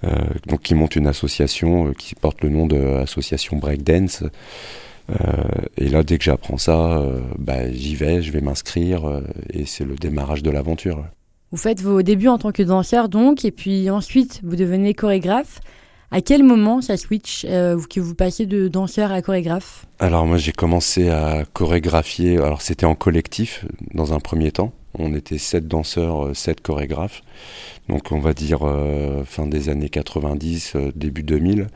euh, 0.04 0.10
donc 0.46 0.62
qui 0.62 0.74
montent 0.74 0.96
une 0.96 1.08
association 1.08 1.88
euh, 1.88 1.92
qui 1.92 2.14
porte 2.14 2.42
le 2.42 2.50
nom 2.50 2.66
de 2.66 2.78
Association 2.98 3.56
Breakdance. 3.56 4.22
Euh, 5.10 5.14
et 5.76 5.88
là, 5.88 6.02
dès 6.02 6.18
que 6.18 6.24
j'apprends 6.24 6.58
ça, 6.58 6.98
euh, 6.98 7.20
bah, 7.38 7.70
j'y 7.72 7.94
vais, 7.94 8.22
je 8.22 8.30
vais 8.30 8.40
m'inscrire, 8.40 9.08
euh, 9.08 9.22
et 9.52 9.64
c'est 9.64 9.84
le 9.84 9.94
démarrage 9.94 10.42
de 10.42 10.50
l'aventure. 10.50 11.04
Vous 11.50 11.56
faites 11.56 11.80
vos 11.80 12.02
débuts 12.02 12.28
en 12.28 12.36
tant 12.36 12.52
que 12.52 12.62
danseur 12.62 13.08
donc, 13.08 13.44
et 13.44 13.50
puis 13.50 13.88
ensuite 13.88 14.40
vous 14.42 14.56
devenez 14.56 14.92
chorégraphe. 14.92 15.60
À 16.10 16.22
quel 16.22 16.42
moment 16.42 16.80
ça 16.80 16.96
switch, 16.96 17.44
euh, 17.48 17.78
que 17.88 18.00
vous 18.00 18.14
passez 18.14 18.46
de 18.46 18.68
danseur 18.68 19.12
à 19.12 19.20
chorégraphe? 19.20 19.86
Alors 19.98 20.26
moi 20.26 20.38
j'ai 20.38 20.52
commencé 20.52 21.10
à 21.10 21.44
chorégraphier, 21.52 22.38
alors 22.38 22.62
c'était 22.62 22.86
en 22.86 22.94
collectif 22.94 23.66
dans 23.92 24.14
un 24.14 24.20
premier 24.20 24.50
temps, 24.50 24.72
on 24.98 25.14
était 25.14 25.38
sept 25.38 25.68
danseurs, 25.68 26.34
sept 26.34 26.62
chorégraphes, 26.62 27.22
donc 27.88 28.12
on 28.12 28.20
va 28.20 28.32
dire 28.32 28.60
euh, 28.62 29.22
fin 29.24 29.46
des 29.46 29.68
années 29.68 29.90
90, 29.90 30.72
euh, 30.76 30.92
début 30.94 31.22
2000, 31.22 31.68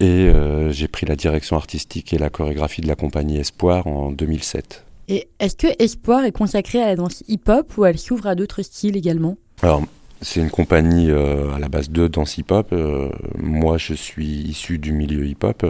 et 0.00 0.28
euh, 0.28 0.72
j'ai 0.72 0.88
pris 0.88 1.06
la 1.06 1.14
direction 1.14 1.56
artistique 1.56 2.12
et 2.12 2.18
la 2.18 2.30
chorégraphie 2.30 2.80
de 2.80 2.88
la 2.88 2.96
compagnie 2.96 3.38
Espoir 3.38 3.86
en 3.86 4.10
2007. 4.10 4.84
Et 5.08 5.28
est-ce 5.38 5.56
que 5.56 5.66
Espoir 5.78 6.24
est 6.24 6.32
consacré 6.32 6.82
à 6.82 6.86
la 6.86 6.96
danse 6.96 7.22
hip-hop 7.28 7.76
ou 7.76 7.84
elle 7.84 7.98
s'ouvre 7.98 8.26
à 8.26 8.34
d'autres 8.34 8.62
styles 8.62 8.96
également? 8.96 9.36
Alors 9.62 9.82
c'est 10.22 10.40
une 10.40 10.50
compagnie 10.50 11.10
euh, 11.10 11.52
à 11.52 11.58
la 11.58 11.68
base 11.68 11.90
de 11.90 12.08
danse 12.08 12.38
hip-hop, 12.38 12.68
euh, 12.72 13.10
moi 13.38 13.78
je 13.78 13.94
suis 13.94 14.26
issu 14.26 14.78
du 14.78 14.92
milieu 14.92 15.26
hip-hop, 15.26 15.66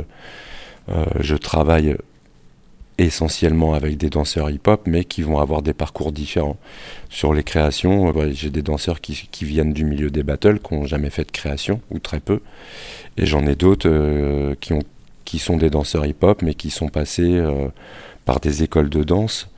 je 1.20 1.36
travaille 1.36 1.96
essentiellement 3.04 3.74
avec 3.74 3.96
des 3.96 4.10
danseurs 4.10 4.50
hip-hop, 4.50 4.82
mais 4.86 5.04
qui 5.04 5.22
vont 5.22 5.38
avoir 5.38 5.62
des 5.62 5.72
parcours 5.74 6.12
différents. 6.12 6.56
Sur 7.08 7.32
les 7.34 7.42
créations, 7.42 8.08
euh, 8.08 8.12
ouais, 8.12 8.32
j'ai 8.32 8.50
des 8.50 8.62
danseurs 8.62 9.00
qui, 9.00 9.28
qui 9.30 9.44
viennent 9.44 9.72
du 9.72 9.84
milieu 9.84 10.10
des 10.10 10.22
battles, 10.22 10.58
qui 10.60 10.74
n'ont 10.74 10.86
jamais 10.86 11.10
fait 11.10 11.24
de 11.24 11.30
création, 11.32 11.80
ou 11.90 11.98
très 11.98 12.20
peu. 12.20 12.40
Et 13.16 13.26
j'en 13.26 13.46
ai 13.46 13.54
d'autres 13.56 13.88
euh, 13.88 14.54
qui, 14.60 14.72
ont, 14.72 14.82
qui 15.24 15.38
sont 15.38 15.56
des 15.56 15.70
danseurs 15.70 16.06
hip-hop, 16.06 16.42
mais 16.42 16.54
qui 16.54 16.70
sont 16.70 16.88
passés 16.88 17.36
euh, 17.36 17.68
par 18.24 18.40
des 18.40 18.62
écoles 18.62 18.90
de 18.90 19.02
danse, 19.02 19.48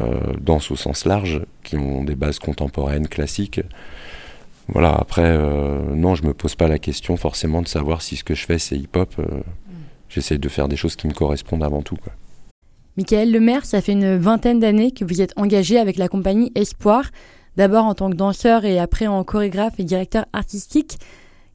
euh, 0.00 0.34
danse 0.40 0.70
au 0.70 0.76
sens 0.76 1.04
large, 1.04 1.42
qui 1.64 1.76
ont 1.76 2.04
des 2.04 2.14
bases 2.16 2.38
contemporaines, 2.38 3.08
classiques. 3.08 3.60
Voilà, 4.68 4.94
après, 4.94 5.36
non, 5.96 6.14
je 6.14 6.22
me 6.22 6.32
pose 6.32 6.54
pas 6.54 6.68
la 6.68 6.78
question 6.78 7.16
forcément 7.16 7.60
de 7.60 7.66
savoir 7.66 8.02
si 8.02 8.14
ce 8.14 8.22
que 8.22 8.34
je 8.36 8.46
fais 8.46 8.58
c'est 8.60 8.76
hip-hop. 8.76 9.12
euh, 9.18 9.24
J'essaye 10.08 10.38
de 10.38 10.48
faire 10.48 10.68
des 10.68 10.76
choses 10.76 10.96
qui 10.96 11.06
me 11.08 11.12
correspondent 11.12 11.64
avant 11.64 11.82
tout. 11.82 11.96
Quoi. 11.96 12.12
Michael 12.96 13.30
Lemaire, 13.30 13.64
ça 13.64 13.80
fait 13.80 13.92
une 13.92 14.16
vingtaine 14.16 14.60
d'années 14.60 14.90
que 14.90 15.04
vous 15.04 15.22
êtes 15.22 15.32
engagé 15.36 15.78
avec 15.78 15.96
la 15.96 16.08
compagnie 16.08 16.50
Espoir, 16.54 17.10
d'abord 17.56 17.84
en 17.84 17.94
tant 17.94 18.10
que 18.10 18.16
danseur 18.16 18.64
et 18.64 18.78
après 18.78 19.06
en 19.06 19.22
chorégraphe 19.24 19.78
et 19.78 19.84
directeur 19.84 20.26
artistique. 20.32 20.98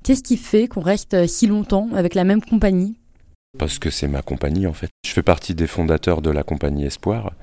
Qu'est-ce 0.03 0.23
qui 0.23 0.37
fait 0.37 0.67
qu'on 0.67 0.81
reste 0.81 1.27
si 1.27 1.47
longtemps 1.47 1.89
avec 1.93 2.15
la 2.15 2.23
même 2.23 2.41
compagnie? 2.41 2.95
Parce 3.57 3.79
que 3.79 3.89
c'est 3.89 4.07
ma 4.07 4.21
compagnie 4.21 4.67
en 4.67 4.73
fait. 4.73 4.89
Je 5.05 5.11
fais 5.11 5.23
partie 5.23 5.55
des 5.55 5.67
fondateurs 5.67 6.21
de 6.21 6.29
la 6.29 6.43
compagnie 6.43 6.85
Espoir. 6.85 7.33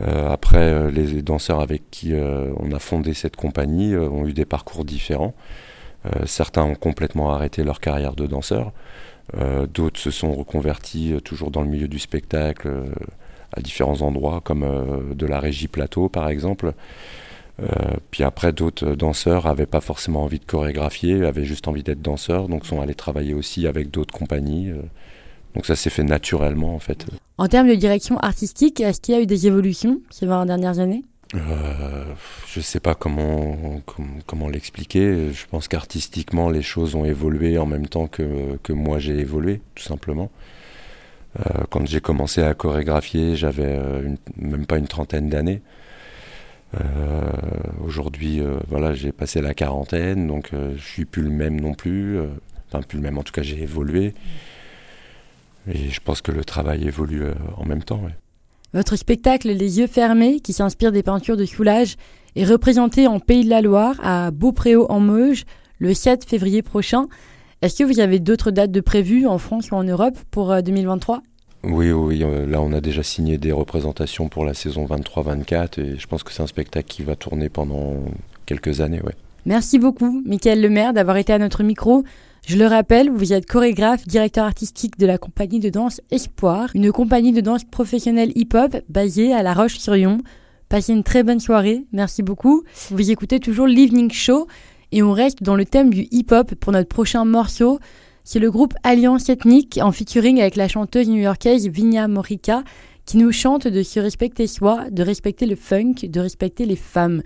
Euh, 0.00 0.30
après, 0.30 0.58
euh, 0.58 0.90
les 0.90 1.22
danseurs 1.22 1.60
avec 1.60 1.90
qui 1.90 2.14
euh, 2.14 2.52
on 2.56 2.72
a 2.72 2.78
fondé 2.78 3.14
cette 3.14 3.36
compagnie 3.36 3.92
euh, 3.94 4.08
ont 4.08 4.26
eu 4.26 4.32
des 4.32 4.44
parcours 4.44 4.84
différents. 4.84 5.34
Euh, 6.06 6.24
certains 6.26 6.62
ont 6.62 6.76
complètement 6.76 7.32
arrêté 7.32 7.64
leur 7.64 7.80
carrière 7.80 8.14
de 8.14 8.26
danseur. 8.26 8.72
Euh, 9.36 9.66
D'autres 9.66 10.00
se 10.00 10.10
sont 10.10 10.32
reconvertis 10.32 11.12
euh, 11.12 11.20
toujours 11.20 11.50
dans 11.50 11.62
le 11.62 11.68
milieu 11.68 11.88
du 11.88 11.98
spectacle 11.98 12.68
euh, 12.68 12.86
à 13.56 13.60
différents 13.60 14.02
endroits, 14.02 14.40
comme 14.44 14.62
euh, 14.62 15.14
de 15.14 15.26
la 15.26 15.40
régie 15.40 15.68
plateau 15.68 16.08
par 16.08 16.28
exemple. 16.28 16.72
Euh, 17.62 17.66
puis 18.10 18.22
après, 18.24 18.52
d'autres 18.52 18.94
danseurs 18.94 19.44
n'avaient 19.46 19.66
pas 19.66 19.80
forcément 19.82 20.22
envie 20.24 20.38
de 20.38 20.44
chorégraphier, 20.44 21.24
avaient 21.26 21.44
juste 21.44 21.68
envie 21.68 21.82
d'être 21.82 22.00
danseurs, 22.00 22.48
donc 22.48 22.64
sont 22.64 22.80
allés 22.80 22.94
travailler 22.94 23.34
aussi 23.34 23.66
avec 23.66 23.90
d'autres 23.90 24.14
compagnies. 24.14 24.70
euh. 24.70 24.80
donc 25.54 25.66
ça 25.66 25.76
s'est 25.76 25.90
fait 25.90 26.04
naturellement 26.04 26.74
en 26.74 26.78
fait. 26.78 27.04
En 27.38 27.48
termes 27.48 27.68
de 27.68 27.74
direction 27.74 28.18
artistique, 28.18 28.80
est-ce 28.80 29.00
qu'il 29.00 29.14
y 29.14 29.18
a 29.18 29.20
eu 29.20 29.26
des 29.26 29.46
évolutions 29.46 30.00
ces 30.10 30.26
20 30.26 30.46
dernières 30.46 30.78
années? 30.78 31.04
Euh, 31.34 32.04
je 32.48 32.60
sais 32.60 32.80
pas 32.80 32.94
comment, 32.94 33.80
com- 33.86 34.20
comment 34.26 34.48
l'expliquer. 34.48 35.32
Je 35.32 35.46
pense 35.48 35.68
qu'artistiquement, 35.68 36.50
les 36.50 36.62
choses 36.62 36.94
ont 36.96 37.04
évolué 37.04 37.56
en 37.56 37.66
même 37.66 37.86
temps 37.86 38.08
que, 38.08 38.56
que 38.62 38.72
moi 38.72 38.98
j'ai 38.98 39.16
évolué, 39.18 39.60
tout 39.74 39.84
simplement. 39.84 40.30
Euh, 41.38 41.64
quand 41.70 41.86
j'ai 41.86 42.00
commencé 42.00 42.42
à 42.42 42.54
chorégraphier, 42.54 43.36
j'avais 43.36 43.78
euh, 43.78 44.14
même 44.36 44.66
pas 44.66 44.78
une 44.78 44.88
trentaine 44.88 45.28
d'années. 45.28 45.62
Euh, 46.80 47.30
Aujourd'hui, 47.84 48.40
voilà, 48.68 48.94
j'ai 48.94 49.12
passé 49.12 49.40
la 49.40 49.54
quarantaine, 49.54 50.26
donc 50.28 50.50
je 50.52 50.82
suis 50.82 51.04
plus 51.04 51.22
le 51.22 51.30
même 51.30 51.60
non 51.60 51.74
plus. 51.74 52.18
enfin, 52.68 52.82
plus 52.82 52.98
le 52.98 53.02
même, 53.02 53.18
en 53.18 53.22
tout 53.22 53.32
cas, 53.32 53.42
j'ai 53.42 53.60
évolué. 53.62 54.14
Et 55.72 55.88
je 55.90 56.00
pense 56.00 56.22
que 56.22 56.30
le 56.30 56.44
travail 56.44 56.86
évolue 56.86 57.24
en 57.56 57.64
même 57.64 57.82
temps. 57.82 58.02
Votre 58.72 58.94
spectacle 58.94 59.48
Les 59.48 59.80
yeux 59.80 59.88
fermés, 59.88 60.38
qui 60.38 60.52
s'inspire 60.52 60.92
des 60.92 61.02
peintures 61.02 61.36
de 61.36 61.44
Soulage, 61.44 61.96
est 62.36 62.44
représenté 62.44 63.08
en 63.08 63.18
Pays 63.18 63.44
de 63.44 63.50
la 63.50 63.62
Loire, 63.62 63.96
à 64.04 64.30
Beaupréau 64.30 64.86
en 64.90 65.00
Meuge, 65.00 65.44
le 65.80 65.92
7 65.92 66.24
février 66.24 66.62
prochain. 66.62 67.08
Est-ce 67.62 67.76
que 67.76 67.84
vous 67.84 68.00
avez 68.00 68.20
d'autres 68.20 68.50
dates 68.50 68.72
de 68.72 68.80
prévues 68.80 69.26
en 69.26 69.36
France 69.36 69.70
ou 69.70 69.74
en 69.74 69.84
Europe 69.84 70.18
pour 70.30 70.50
euh, 70.50 70.62
2023 70.62 71.22
Oui, 71.64 71.92
oui, 71.92 72.22
euh, 72.22 72.46
là 72.46 72.62
on 72.62 72.72
a 72.72 72.80
déjà 72.80 73.02
signé 73.02 73.36
des 73.36 73.52
représentations 73.52 74.30
pour 74.30 74.46
la 74.46 74.54
saison 74.54 74.86
23-24 74.86 75.78
et 75.78 75.98
je 75.98 76.06
pense 76.06 76.22
que 76.22 76.32
c'est 76.32 76.42
un 76.42 76.46
spectacle 76.46 76.88
qui 76.88 77.02
va 77.02 77.16
tourner 77.16 77.50
pendant 77.50 77.96
quelques 78.46 78.80
années. 78.80 79.02
Ouais. 79.02 79.12
Merci 79.44 79.78
beaucoup, 79.78 80.22
Michael 80.24 80.62
Lemaire, 80.62 80.94
d'avoir 80.94 81.18
été 81.18 81.34
à 81.34 81.38
notre 81.38 81.62
micro. 81.62 82.02
Je 82.46 82.56
le 82.56 82.66
rappelle, 82.66 83.10
vous 83.10 83.34
êtes 83.34 83.44
chorégraphe, 83.44 84.06
directeur 84.06 84.46
artistique 84.46 84.98
de 84.98 85.04
la 85.04 85.18
compagnie 85.18 85.60
de 85.60 85.68
danse 85.68 86.00
Espoir, 86.10 86.70
une 86.72 86.90
compagnie 86.92 87.32
de 87.32 87.42
danse 87.42 87.64
professionnelle 87.64 88.32
hip-hop 88.36 88.74
basée 88.88 89.34
à 89.34 89.42
La 89.42 89.52
Roche-sur-Yon. 89.52 90.16
Passez 90.70 90.94
une 90.94 91.02
très 91.02 91.24
bonne 91.24 91.40
soirée, 91.40 91.84
merci 91.92 92.22
beaucoup. 92.22 92.62
Vous 92.90 93.10
écoutez 93.10 93.38
toujours 93.38 93.66
l'Evening 93.66 94.10
Show 94.10 94.46
et 94.92 95.02
on 95.02 95.12
reste 95.12 95.42
dans 95.42 95.56
le 95.56 95.64
thème 95.64 95.92
du 95.92 96.06
hip-hop 96.10 96.54
pour 96.56 96.72
notre 96.72 96.88
prochain 96.88 97.24
morceau. 97.24 97.78
C'est 98.24 98.38
le 98.38 98.50
groupe 98.50 98.74
Alliance 98.82 99.28
Ethnique 99.28 99.78
en 99.82 99.92
featuring 99.92 100.40
avec 100.40 100.56
la 100.56 100.68
chanteuse 100.68 101.08
new-yorkaise 101.08 101.68
Vinia 101.68 102.08
Morica 102.08 102.62
qui 103.06 103.16
nous 103.16 103.32
chante 103.32 103.66
de 103.66 103.82
se 103.82 103.98
respecter 103.98 104.46
soi, 104.46 104.84
de 104.90 105.02
respecter 105.02 105.46
le 105.46 105.56
funk, 105.56 105.94
de 106.04 106.20
respecter 106.20 106.64
les 106.64 106.76
femmes. 106.76 107.22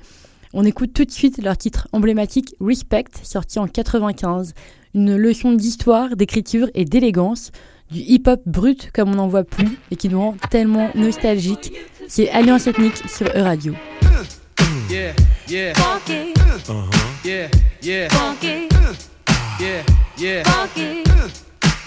On 0.55 0.65
écoute 0.65 0.93
tout 0.95 1.05
de 1.05 1.11
suite 1.11 1.43
leur 1.43 1.59
titre 1.59 1.89
emblématique 1.93 2.55
Respect, 2.61 3.05
sorti 3.23 3.59
en 3.59 3.67
95. 3.67 4.55
Une 4.95 5.17
leçon 5.17 5.53
d'histoire, 5.53 6.17
d'écriture 6.17 6.69
et 6.75 6.85
d'élégance, 6.85 7.51
du 7.91 7.99
hip-hop 7.99 8.41
brut 8.47 8.91
comme 8.95 9.11
on 9.11 9.17
n'en 9.17 9.29
voit 9.29 9.45
plus 9.45 9.79
et 9.91 9.97
qui 9.97 10.09
nous 10.09 10.21
rend 10.21 10.37
tellement 10.51 10.91
nostalgiques. 10.95 11.73
C'est 12.09 12.31
Alliance 12.31 12.67
Ethnique 12.67 13.03
sur 13.09 13.27
E-Radio. 13.27 13.75
Yeah, 14.89 15.13
yeah, 15.49 15.73
yeah, 17.25 17.49
yeah, 17.83 18.09
funky, 18.11 18.69
yeah, 19.61 19.83
yeah, 20.19 20.43
funky, 20.45 21.03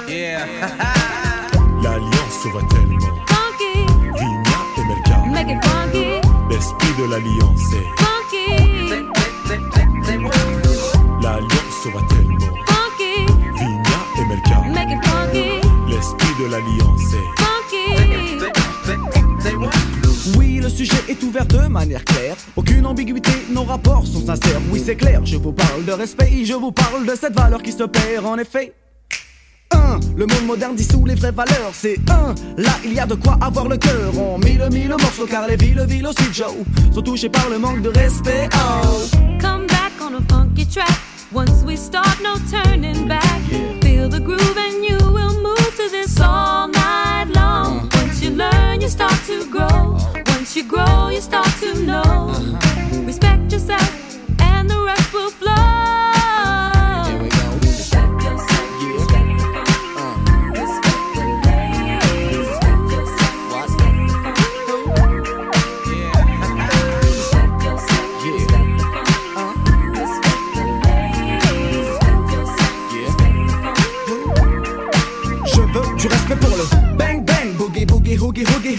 yeah. 0.08 0.46
L'alliance 1.84 2.34
se 2.44 2.48
voit 2.50 2.64
tellement. 2.70 3.00
funky, 3.28 3.86
Vigna 4.18 4.60
et 4.78 4.84
Melka. 4.88 5.18
make 5.32 5.50
it 5.50 5.64
funky, 5.64 6.22
L'esprit 6.50 6.94
de 6.98 7.06
l'alliance 7.06 7.74
est. 7.74 7.88
funky, 8.02 8.46
L'alliance 11.22 11.76
se 11.84 11.90
voit 11.90 12.02
tellement. 12.10 12.40
funky, 12.66 13.26
Vigna 13.56 14.00
et 14.18 14.26
Melka. 14.26 14.58
make 14.74 14.92
it 14.92 15.06
funky, 15.06 15.62
L'esprit 15.88 16.36
de 16.40 16.46
l'alliance 16.52 17.14
est. 17.14 17.28
funky. 17.38 17.86
Oui, 20.36 20.60
le 20.62 20.70
sujet 20.70 20.98
est 21.08 21.22
ouvert 21.24 21.46
de 21.46 21.68
manière 21.68 22.04
claire. 22.04 22.36
Aucune 22.56 22.86
ambiguïté, 22.86 23.32
nos 23.52 23.64
rapports 23.64 24.06
sont 24.06 24.26
sincères. 24.26 24.60
Oui, 24.72 24.82
c'est 24.84 24.96
clair, 24.96 25.26
je 25.26 25.38
vous 25.38 25.54
parle 25.54 25.86
de 25.86 25.92
respect, 25.92 26.44
je 26.44 26.54
vous 26.54 26.72
parle 26.72 27.06
de 27.06 27.16
cette 27.16 27.34
valeur 27.34 27.62
qui 27.62 27.72
se 27.72 27.84
perd 27.84 28.26
en 28.26 28.38
effet. 28.38 28.74
1. 29.72 30.00
Le 30.16 30.26
monde 30.26 30.46
moderne 30.46 30.76
dissout 30.76 31.06
les 31.06 31.16
vraies 31.16 31.32
valeurs. 31.32 31.72
C'est 31.74 31.98
1. 32.10 32.36
Là, 32.62 32.72
il 32.84 32.94
y 32.94 33.00
a 33.00 33.06
de 33.06 33.16
quoi 33.16 33.38
avoir 33.42 33.68
le 33.68 33.78
cœur. 33.78 34.18
On 34.18 34.38
mille 34.38 34.66
mille 34.72 34.90
morceaux 34.90 35.26
car 35.26 35.48
les 35.48 35.56
villes, 35.56 35.86
villes 35.88 36.08
aussi, 36.08 36.34
Joe, 36.34 36.54
sont 36.94 37.02
touchées 37.02 37.30
par 37.30 37.50
le 37.50 37.60
manque 37.60 37.82
de 37.82 37.90
respect. 37.90 38.50
Oh. 38.54 39.06
Come 39.40 39.68
back 39.68 39.94
on 40.02 40.16
a 40.16 40.22
funky 40.30 40.66
track. 40.66 40.88
Once 41.34 41.64
we 41.66 41.78
start, 41.78 42.18
no 42.24 42.36
turning 42.50 43.08
back. 43.08 43.42
Feel 43.82 44.10
the 44.10 44.20
groove 44.20 44.58
and 44.58 44.84
you 44.84 44.98
will 45.12 45.36
move 45.42 45.76
to 45.76 45.90
this. 45.90 46.18
Once 46.20 46.77
you 48.88 48.92
start 48.92 49.22
to 49.26 49.46
grow. 49.52 49.98
Once 50.28 50.56
you 50.56 50.64
grow, 50.64 51.10
you 51.10 51.20
start 51.20 51.52
to 51.60 51.74
know. 51.84 52.02
Uh-huh. 52.02 53.02
Respect 53.04 53.52
yourself, 53.52 53.92
and 54.40 54.70
the 54.70 54.80
rest 54.80 55.14
will 55.14 55.30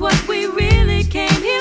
What 0.00 0.26
we 0.26 0.46
really 0.46 1.04
came 1.04 1.42
here 1.42 1.59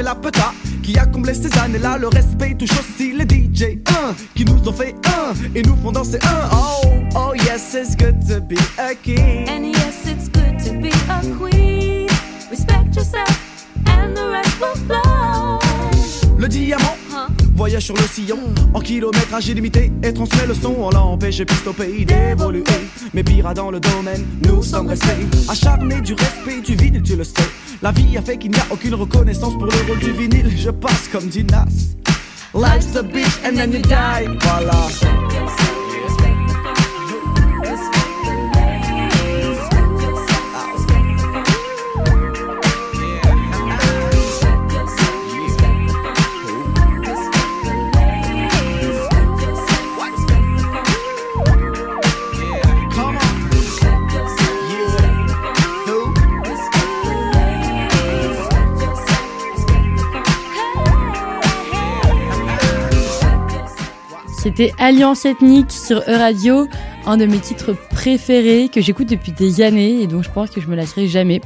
c'est 0.00 0.04
la 0.04 0.14
peta 0.14 0.54
qui 0.82 0.98
a 0.98 1.04
comblé 1.04 1.34
ces 1.34 1.56
années-là. 1.58 1.98
Le 1.98 2.08
respect 2.08 2.54
touche 2.54 2.72
aussi 2.78 3.12
les 3.12 3.24
DJ, 3.24 3.78
un, 3.88 4.14
qui 4.34 4.46
nous 4.46 4.66
ont 4.66 4.72
fait 4.72 4.94
un, 5.06 5.34
et 5.54 5.62
nous 5.62 5.76
font 5.76 5.92
danser 5.92 6.18
un. 6.22 6.48
Oh, 6.52 6.88
oh 7.14 7.34
yes, 7.34 7.74
it's 7.74 7.94
good 7.94 8.16
to 8.26 8.40
be 8.40 8.56
a 8.78 8.94
king. 8.94 9.46
And 9.48 9.66
yes, 9.66 10.06
it's 10.06 10.28
good 10.30 10.58
to 10.64 10.80
be 10.80 10.88
a 10.88 11.20
queen. 11.36 12.08
Respect 12.50 12.96
yourself, 12.96 13.66
and 13.86 14.16
the 14.16 14.30
rest 14.30 14.58
will 14.58 14.74
flow. 14.86 15.69
Le 16.40 16.48
diamant 16.48 16.96
voyage 17.54 17.84
sur 17.84 17.94
le 17.94 18.02
sillon 18.04 18.38
en 18.72 18.80
kilométrage 18.80 19.48
illimité 19.48 19.92
et 20.02 20.14
transmet 20.14 20.46
le 20.46 20.54
son. 20.54 20.74
On 20.78 20.88
l'a 20.88 21.02
empêché 21.02 21.44
plus 21.44 21.68
au 21.68 21.74
pays 21.74 22.06
d'évoluer. 22.06 22.64
Mais 23.12 23.22
pire 23.22 23.52
dans 23.52 23.70
le 23.70 23.78
domaine, 23.78 24.24
nous 24.46 24.62
sommes 24.62 24.86
restés 24.86 25.26
acharnés 25.50 26.00
du 26.00 26.14
respect 26.14 26.62
du 26.62 26.76
vinyle, 26.76 27.02
tu 27.02 27.14
le 27.14 27.24
sais. 27.24 27.34
La 27.82 27.92
vie 27.92 28.16
a 28.16 28.22
fait 28.22 28.38
qu'il 28.38 28.52
n'y 28.52 28.58
a 28.58 28.64
aucune 28.70 28.94
reconnaissance 28.94 29.52
pour 29.52 29.66
le 29.66 29.72
rôle 29.86 29.98
du 29.98 30.12
vinyle. 30.12 30.50
Je 30.56 30.70
passe 30.70 31.08
comme 31.12 31.26
dit 31.26 31.44
Nas. 31.44 31.66
Life's 32.54 32.96
a 32.96 33.02
bitch 33.02 33.38
and 33.44 33.56
then 33.56 33.72
you 33.72 33.82
die. 33.82 34.26
Voilà. 34.40 34.88
C'était 64.42 64.72
Alliance 64.78 65.26
Ethnique 65.26 65.70
sur 65.70 65.98
E-Radio, 66.08 66.66
un 67.04 67.18
de 67.18 67.26
mes 67.26 67.40
titres 67.40 67.76
préférés 67.90 68.70
que 68.72 68.80
j'écoute 68.80 69.06
depuis 69.06 69.32
des 69.32 69.60
années 69.60 70.00
et 70.00 70.06
dont 70.06 70.22
je 70.22 70.30
pense 70.30 70.48
que 70.48 70.62
je 70.62 70.66
me 70.66 70.74
lasserai 70.74 71.08
jamais. 71.08 71.42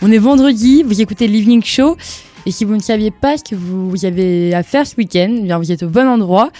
On 0.00 0.10
est 0.10 0.16
vendredi, 0.16 0.82
vous 0.82 1.02
écoutez 1.02 1.28
l'Evening 1.28 1.62
Show 1.62 1.98
et 2.46 2.50
si 2.50 2.64
vous 2.64 2.74
ne 2.74 2.80
saviez 2.80 3.10
pas 3.10 3.36
ce 3.36 3.44
que 3.44 3.54
vous 3.54 4.06
avez 4.06 4.54
à 4.54 4.62
faire 4.62 4.86
ce 4.86 4.96
week-end, 4.96 5.36
eh 5.36 5.42
bien 5.42 5.58
vous 5.58 5.70
êtes 5.70 5.82
au 5.82 5.90
bon 5.90 6.08
endroit. 6.08 6.50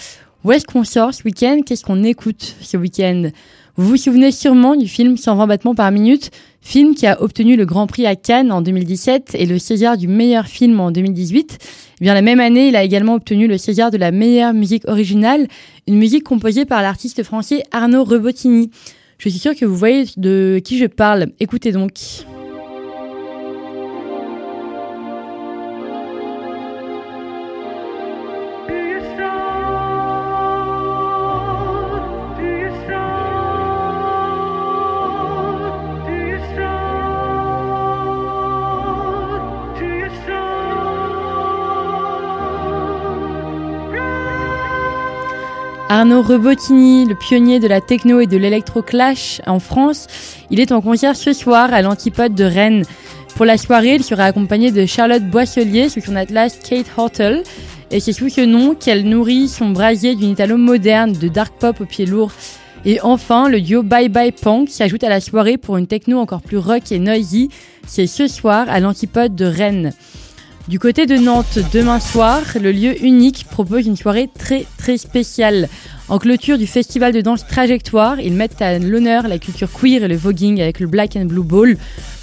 Où 0.43 0.51
est-ce 0.51 0.67
qu'on 0.67 0.83
sort 0.83 1.15
ce 1.15 1.23
week-end? 1.23 1.61
Qu'est-ce 1.65 1.83
qu'on 1.83 2.03
écoute 2.03 2.57
ce 2.61 2.77
week-end? 2.77 3.31
Vous 3.75 3.87
vous 3.87 3.97
souvenez 3.97 4.31
sûrement 4.31 4.75
du 4.75 4.87
film 4.87 5.17
120 5.17 5.47
battements 5.47 5.73
par 5.73 5.91
minute, 5.91 6.29
film 6.61 6.93
qui 6.93 7.07
a 7.07 7.23
obtenu 7.23 7.55
le 7.55 7.65
Grand 7.65 7.87
Prix 7.87 8.05
à 8.05 8.15
Cannes 8.15 8.51
en 8.51 8.61
2017 8.61 9.31
et 9.33 9.47
le 9.47 9.57
César 9.57 9.97
du 9.97 10.07
meilleur 10.07 10.45
film 10.45 10.79
en 10.79 10.91
2018. 10.91 11.57
Bien, 12.01 12.15
la 12.15 12.23
même 12.23 12.39
année, 12.39 12.69
il 12.69 12.75
a 12.75 12.83
également 12.83 13.13
obtenu 13.13 13.45
le 13.45 13.59
César 13.59 13.91
de 13.91 13.97
la 13.97 14.09
meilleure 14.09 14.53
musique 14.53 14.87
originale, 14.87 15.47
une 15.87 15.97
musique 15.97 16.23
composée 16.23 16.65
par 16.65 16.81
l'artiste 16.81 17.21
français 17.21 17.61
Arnaud 17.71 18.03
Rebottini. 18.03 18.71
Je 19.19 19.29
suis 19.29 19.37
sûre 19.37 19.55
que 19.55 19.65
vous 19.65 19.75
voyez 19.75 20.05
de 20.17 20.59
qui 20.65 20.79
je 20.79 20.87
parle. 20.87 21.27
Écoutez 21.39 21.71
donc. 21.71 21.93
Arnaud 45.93 46.21
Rebottini, 46.21 47.03
le 47.03 47.15
pionnier 47.15 47.59
de 47.59 47.67
la 47.67 47.81
techno 47.81 48.21
et 48.21 48.25
de 48.25 48.37
l'électro-clash 48.37 49.41
en 49.45 49.59
France, 49.59 50.07
il 50.49 50.61
est 50.61 50.71
en 50.71 50.79
concert 50.79 51.17
ce 51.17 51.33
soir 51.33 51.73
à 51.73 51.81
l'Antipode 51.81 52.33
de 52.33 52.45
Rennes. 52.45 52.85
Pour 53.35 53.43
la 53.43 53.57
soirée, 53.57 53.95
il 53.95 54.03
sera 54.05 54.23
accompagné 54.23 54.71
de 54.71 54.85
Charlotte 54.85 55.25
Boisselier 55.29 55.89
sous 55.89 55.99
son 55.99 56.15
atlas 56.15 56.57
Kate 56.59 56.85
Hortel. 56.95 57.43
Et 57.91 57.99
c'est 57.99 58.13
sous 58.13 58.29
ce 58.29 58.39
nom 58.39 58.73
qu'elle 58.73 59.03
nourrit 59.03 59.49
son 59.49 59.71
brasier 59.71 60.15
d'une 60.15 60.29
italo 60.29 60.55
moderne 60.55 61.11
de 61.11 61.27
dark 61.27 61.55
pop 61.59 61.81
au 61.81 61.85
pied 61.85 62.05
lourd. 62.05 62.31
Et 62.85 63.01
enfin, 63.01 63.49
le 63.49 63.59
duo 63.59 63.83
Bye 63.83 64.07
Bye 64.07 64.31
Punk 64.31 64.69
s'ajoute 64.69 65.03
à 65.03 65.09
la 65.09 65.19
soirée 65.19 65.57
pour 65.57 65.75
une 65.75 65.87
techno 65.87 66.19
encore 66.19 66.41
plus 66.41 66.57
rock 66.57 66.89
et 66.93 66.99
noisy. 66.99 67.49
C'est 67.85 68.07
ce 68.07 68.27
soir 68.27 68.65
à 68.69 68.79
l'Antipode 68.79 69.35
de 69.35 69.43
Rennes. 69.43 69.91
Du 70.67 70.77
côté 70.77 71.07
de 71.07 71.17
Nantes, 71.17 71.57
demain 71.73 71.99
soir, 71.99 72.41
le 72.61 72.71
lieu 72.71 73.03
unique 73.03 73.45
propose 73.49 73.87
une 73.87 73.97
soirée 73.97 74.29
très 74.37 74.65
très 74.77 74.97
spéciale. 74.97 75.67
En 76.07 76.19
clôture 76.19 76.57
du 76.57 76.67
festival 76.67 77.13
de 77.13 77.21
danse 77.21 77.47
Trajectoire, 77.47 78.19
ils 78.19 78.33
mettent 78.33 78.61
à 78.61 78.77
l'honneur 78.77 79.27
la 79.27 79.39
culture 79.39 79.69
queer 79.71 80.03
et 80.03 80.07
le 80.07 80.15
voguing 80.15 80.61
avec 80.61 80.79
le 80.79 80.87
Black 80.87 81.15
and 81.15 81.25
Blue 81.25 81.43
Ball. 81.43 81.77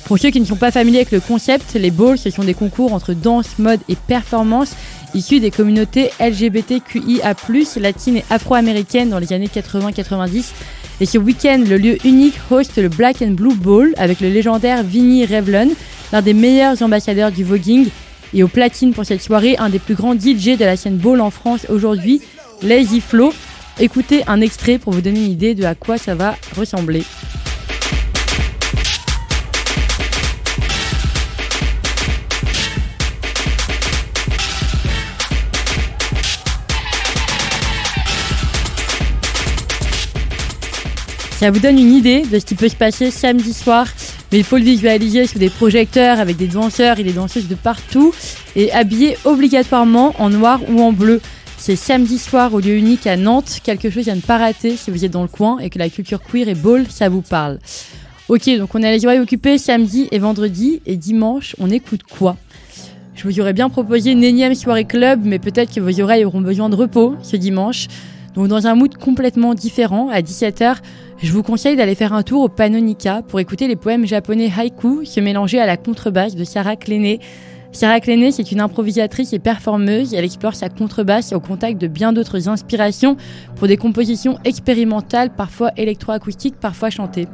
Pour 0.04 0.18
ceux 0.18 0.30
qui 0.30 0.40
ne 0.40 0.46
sont 0.46 0.56
pas 0.56 0.70
familiers 0.70 0.98
avec 0.98 1.10
le 1.10 1.20
concept, 1.20 1.74
les 1.74 1.90
balls, 1.90 2.16
ce 2.16 2.30
sont 2.30 2.44
des 2.44 2.54
concours 2.54 2.92
entre 2.92 3.12
danse, 3.12 3.58
mode 3.58 3.80
et 3.88 3.96
performance 3.96 4.74
issus 5.14 5.40
des 5.40 5.50
communautés 5.50 6.10
LGBTQIA+, 6.20 7.34
latines 7.76 8.16
et 8.18 8.24
afro-américaines 8.30 9.10
dans 9.10 9.18
les 9.18 9.32
années 9.32 9.48
80-90. 9.52 10.52
Et 11.00 11.06
ce 11.06 11.18
week-end, 11.18 11.62
le 11.68 11.76
lieu 11.76 11.98
unique 12.04 12.38
host 12.50 12.76
le 12.76 12.88
Black 12.88 13.20
and 13.22 13.32
Blue 13.32 13.54
Ball 13.54 13.94
avec 13.96 14.20
le 14.20 14.28
légendaire 14.28 14.82
Vinny 14.84 15.26
Revlon, 15.26 15.70
l'un 16.12 16.22
des 16.22 16.34
meilleurs 16.34 16.80
ambassadeurs 16.82 17.32
du 17.32 17.44
voguing. 17.44 17.88
Et 18.34 18.42
au 18.42 18.48
platine 18.48 18.92
pour 18.92 19.06
cette 19.06 19.22
soirée, 19.22 19.56
un 19.58 19.70
des 19.70 19.78
plus 19.78 19.94
grands 19.94 20.14
DJ 20.14 20.56
de 20.58 20.64
la 20.64 20.76
scène 20.76 20.96
ball 20.96 21.20
en 21.20 21.30
France 21.30 21.66
aujourd'hui, 21.68 22.20
Lazy 22.62 23.00
Flow. 23.00 23.32
Écoutez 23.80 24.22
un 24.26 24.40
extrait 24.40 24.78
pour 24.78 24.92
vous 24.92 25.00
donner 25.00 25.24
une 25.24 25.30
idée 25.30 25.54
de 25.54 25.64
à 25.64 25.74
quoi 25.74 25.98
ça 25.98 26.14
va 26.14 26.36
ressembler. 26.56 27.04
Ça 41.38 41.52
vous 41.52 41.60
donne 41.60 41.78
une 41.78 41.94
idée 41.94 42.22
de 42.22 42.40
ce 42.40 42.44
qui 42.44 42.56
peut 42.56 42.68
se 42.68 42.74
passer 42.74 43.12
samedi 43.12 43.54
soir, 43.54 43.86
mais 44.30 44.38
il 44.38 44.44
faut 44.44 44.56
le 44.56 44.64
visualiser 44.64 45.26
sous 45.26 45.38
des 45.38 45.50
projecteurs 45.50 46.20
avec 46.20 46.36
des 46.36 46.46
danseurs 46.46 46.98
et 46.98 47.04
des 47.04 47.12
danseuses 47.12 47.48
de 47.48 47.54
partout 47.54 48.12
et 48.56 48.72
habillés 48.72 49.16
obligatoirement 49.24 50.14
en 50.18 50.30
noir 50.30 50.60
ou 50.68 50.80
en 50.82 50.92
bleu. 50.92 51.20
C'est 51.56 51.76
samedi 51.76 52.18
soir 52.18 52.54
au 52.54 52.60
lieu 52.60 52.76
unique 52.76 53.06
à 53.06 53.16
Nantes, 53.16 53.60
quelque 53.64 53.90
chose 53.90 54.08
à 54.08 54.14
ne 54.14 54.20
pas 54.20 54.38
rater 54.38 54.76
si 54.76 54.90
vous 54.90 55.04
êtes 55.04 55.10
dans 55.10 55.22
le 55.22 55.28
coin 55.28 55.58
et 55.58 55.70
que 55.70 55.78
la 55.78 55.88
culture 55.88 56.22
queer 56.22 56.48
et 56.48 56.54
ball, 56.54 56.86
ça 56.88 57.08
vous 57.08 57.22
parle. 57.22 57.58
Ok, 58.28 58.48
donc 58.58 58.74
on 58.74 58.82
a 58.82 58.90
les 58.90 59.04
oreilles 59.06 59.20
occupées 59.20 59.58
samedi 59.58 60.06
et 60.12 60.18
vendredi, 60.18 60.82
et 60.84 60.96
dimanche, 60.96 61.56
on 61.58 61.70
écoute 61.70 62.02
quoi? 62.02 62.36
Je 63.14 63.24
vous 63.24 63.40
aurais 63.40 63.54
bien 63.54 63.68
proposé 63.70 64.12
une 64.12 64.22
énième 64.22 64.54
soirée 64.54 64.84
club, 64.84 65.22
mais 65.24 65.40
peut-être 65.40 65.74
que 65.74 65.80
vos 65.80 66.00
oreilles 66.00 66.24
auront 66.24 66.40
besoin 66.40 66.68
de 66.68 66.76
repos 66.76 67.16
ce 67.22 67.36
dimanche. 67.36 67.88
Donc 68.34 68.48
dans 68.48 68.66
un 68.66 68.74
mood 68.74 68.96
complètement 68.96 69.54
différent, 69.54 70.08
à 70.10 70.20
17h, 70.20 70.76
je 71.20 71.32
vous 71.32 71.42
conseille 71.42 71.76
d'aller 71.76 71.94
faire 71.94 72.12
un 72.12 72.22
tour 72.22 72.42
au 72.42 72.48
Panonica 72.48 73.22
pour 73.22 73.40
écouter 73.40 73.66
les 73.66 73.76
poèmes 73.76 74.06
japonais 74.06 74.50
haïku 74.56 75.04
se 75.04 75.20
mélanger 75.20 75.58
à 75.58 75.66
la 75.66 75.76
contrebasse 75.76 76.36
de 76.36 76.44
Sarah 76.44 76.76
Klené. 76.76 77.20
Sarah 77.72 78.00
Klené, 78.00 78.32
c'est 78.32 78.52
une 78.52 78.60
improvisatrice 78.60 79.32
et 79.32 79.38
performeuse. 79.38 80.14
Elle 80.14 80.24
explore 80.24 80.54
sa 80.54 80.68
contrebasse 80.68 81.32
au 81.32 81.40
contact 81.40 81.80
de 81.80 81.86
bien 81.86 82.12
d'autres 82.12 82.48
inspirations 82.48 83.16
pour 83.56 83.68
des 83.68 83.76
compositions 83.76 84.38
expérimentales, 84.44 85.30
parfois 85.34 85.72
électroacoustiques, 85.76 86.56
parfois 86.60 86.90
chantées. 86.90 87.26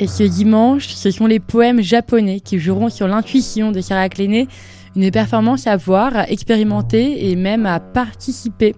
Et 0.00 0.06
ce 0.06 0.22
dimanche, 0.22 0.88
ce 0.88 1.10
sont 1.10 1.26
les 1.26 1.40
poèmes 1.40 1.82
japonais 1.82 2.40
qui 2.40 2.58
joueront 2.58 2.88
sur 2.88 3.06
l'intuition 3.06 3.70
de 3.70 3.82
Sarah 3.82 4.08
Klené, 4.08 4.48
une 4.96 5.10
performance 5.10 5.66
à 5.66 5.76
voir, 5.76 6.16
à 6.16 6.30
expérimenter 6.30 7.30
et 7.30 7.36
même 7.36 7.66
à 7.66 7.80
participer 7.80 8.74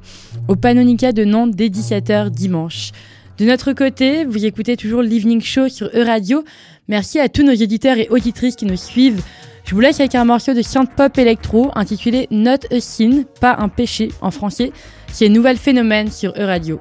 au 0.49 0.57
Panonica 0.57 1.13
de 1.13 1.25
Nantes 1.25 1.53
dès 1.53 1.69
17h 1.69 2.31
dimanche. 2.31 2.91
De 3.39 3.45
notre 3.45 3.73
côté, 3.73 4.25
vous 4.25 4.45
écoutez 4.45 4.77
toujours 4.77 5.01
l'Evening 5.01 5.41
Show 5.41 5.69
sur 5.69 5.87
E-Radio. 5.95 6.43
Merci 6.89 7.21
à 7.21 7.29
tous 7.29 7.45
nos 7.45 7.53
éditeurs 7.53 7.99
et 7.99 8.09
auditrices 8.11 8.57
qui 8.57 8.67
nous 8.67 8.77
suivent. 8.77 9.23
Je 9.65 9.77
vous 9.77 9.81
laisse 9.81 10.01
avec 10.01 10.17
un 10.17 10.25
morceau 10.25 10.55
de 10.55 10.63
synth 10.63 10.91
pop 10.97 11.17
électro 11.19 11.71
intitulé 11.77 12.27
Not 12.33 12.67
a 12.73 12.81
Sin, 12.81 13.23
pas 13.41 13.55
un 13.61 13.69
péché 13.69 14.09
en 14.23 14.33
français. 14.33 14.73
C'est 15.13 15.29
Nouvel 15.29 15.57
Phénomène 15.57 16.11
sur 16.11 16.33
E-Radio. 16.37 16.81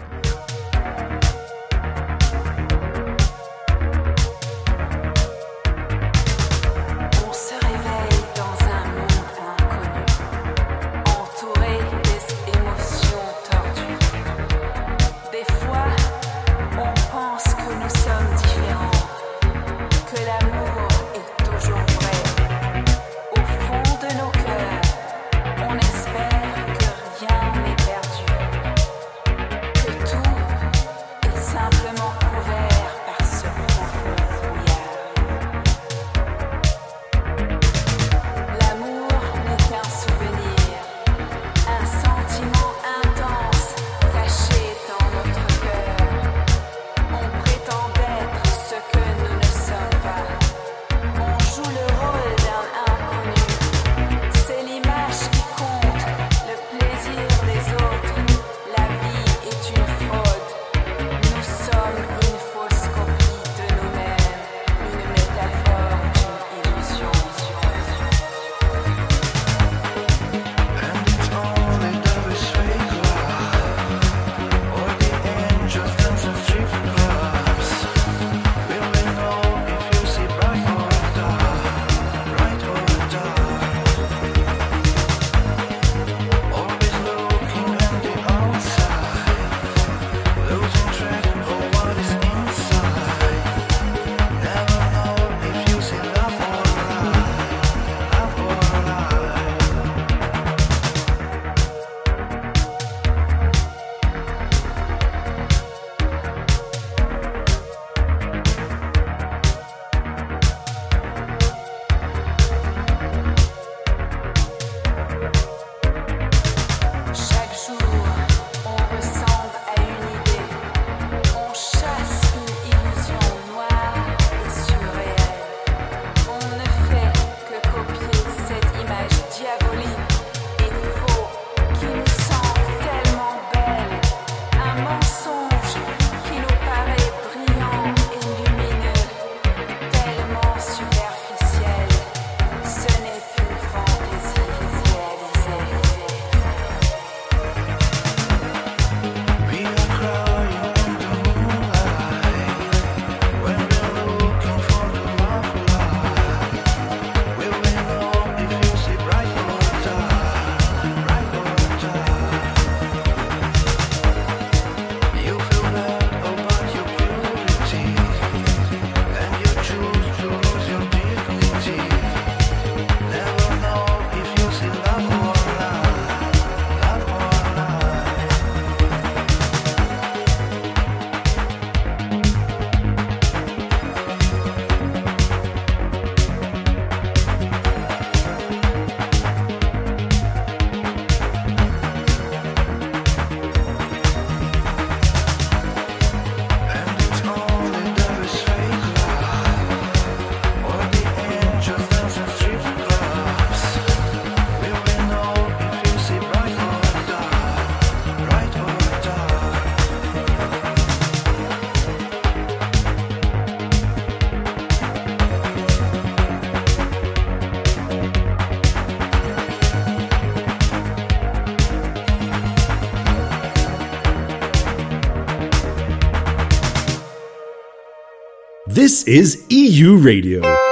This 228.91 229.03
is 229.03 229.45
EU 229.47 229.95
Radio. 229.95 230.70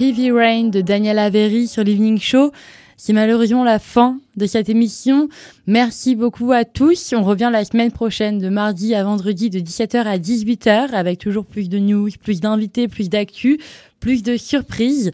Heavy 0.00 0.30
Rain 0.30 0.64
de 0.64 0.80
Daniel 0.80 1.18
Avery 1.18 1.68
sur 1.68 1.84
l'Evening 1.84 2.18
Show. 2.18 2.52
C'est 2.96 3.12
malheureusement 3.12 3.64
la 3.64 3.78
fin 3.78 4.18
de 4.36 4.46
cette 4.46 4.68
émission. 4.68 5.28
Merci 5.66 6.16
beaucoup 6.16 6.52
à 6.52 6.64
tous. 6.64 7.12
On 7.16 7.22
revient 7.22 7.50
la 7.52 7.64
semaine 7.64 7.92
prochaine 7.92 8.38
de 8.38 8.48
mardi 8.48 8.94
à 8.94 9.04
vendredi 9.04 9.50
de 9.50 9.58
17h 9.60 10.04
à 10.04 10.18
18h 10.18 10.90
avec 10.92 11.18
toujours 11.18 11.44
plus 11.44 11.68
de 11.68 11.78
news, 11.78 12.08
plus 12.22 12.40
d'invités, 12.40 12.88
plus 12.88 13.08
d'actu, 13.08 13.58
plus 14.00 14.22
de 14.22 14.36
surprises. 14.36 15.12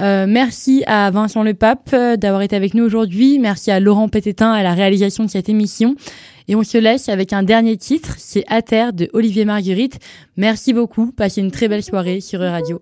Euh, 0.00 0.26
merci 0.28 0.82
à 0.86 1.10
Vincent 1.10 1.42
Le 1.42 1.54
Pape 1.54 1.90
euh, 1.92 2.16
d'avoir 2.16 2.42
été 2.42 2.56
avec 2.56 2.74
nous 2.74 2.84
aujourd'hui. 2.84 3.38
Merci 3.38 3.70
à 3.70 3.80
Laurent 3.80 4.08
Pététin 4.08 4.52
à 4.52 4.62
la 4.62 4.74
réalisation 4.74 5.24
de 5.24 5.30
cette 5.30 5.48
émission. 5.48 5.96
Et 6.48 6.56
on 6.56 6.62
se 6.62 6.78
laisse 6.78 7.08
avec 7.08 7.32
un 7.32 7.42
dernier 7.42 7.76
titre, 7.76 8.14
c'est 8.18 8.44
À 8.48 8.62
terre 8.62 8.92
de 8.92 9.08
Olivier 9.12 9.44
Marguerite. 9.44 9.98
Merci 10.36 10.72
beaucoup. 10.72 11.12
Passez 11.12 11.40
une 11.40 11.50
très 11.50 11.68
belle 11.68 11.82
soirée 11.82 12.20
sur 12.20 12.40
Radio. 12.40 12.80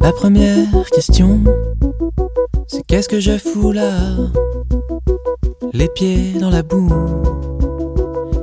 La 0.00 0.12
première 0.12 0.90
question, 0.90 1.40
c'est 2.66 2.84
qu'est-ce 2.86 3.08
que 3.08 3.20
je 3.20 3.36
fous 3.38 3.72
là? 3.72 3.92
Les 5.72 5.88
pieds 5.88 6.32
dans 6.40 6.50
la 6.50 6.62
boue. 6.62 6.88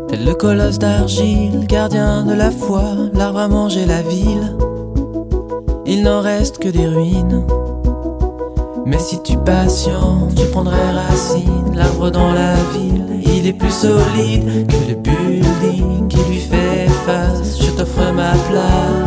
Tel 0.07 0.23
le 0.23 0.33
colosse 0.33 0.79
d'argile, 0.79 1.65
gardien 1.67 2.23
de 2.23 2.33
la 2.33 2.51
foi, 2.51 2.83
l'arbre 3.13 3.39
a 3.39 3.47
mangé 3.47 3.85
la 3.85 4.01
ville. 4.01 4.55
Il 5.85 6.03
n'en 6.03 6.21
reste 6.21 6.59
que 6.59 6.69
des 6.69 6.87
ruines. 6.87 7.43
Mais 8.85 8.99
si 8.99 9.21
tu 9.23 9.35
patientes, 9.37 10.37
je 10.37 10.45
prendrai 10.45 10.77
racine. 10.91 11.73
L'arbre 11.75 12.11
dans 12.11 12.31
la 12.33 12.55
ville, 12.73 13.19
il 13.25 13.47
est 13.47 13.53
plus 13.53 13.71
solide 13.71 14.67
que 14.67 14.89
le 14.89 14.95
building 14.95 16.07
qui 16.07 16.17
lui 16.29 16.39
fait 16.39 16.87
face. 17.05 17.57
Je 17.59 17.71
t'offre 17.71 18.11
ma 18.13 18.33
place, 18.49 19.04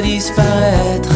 disparaître. 0.00 1.14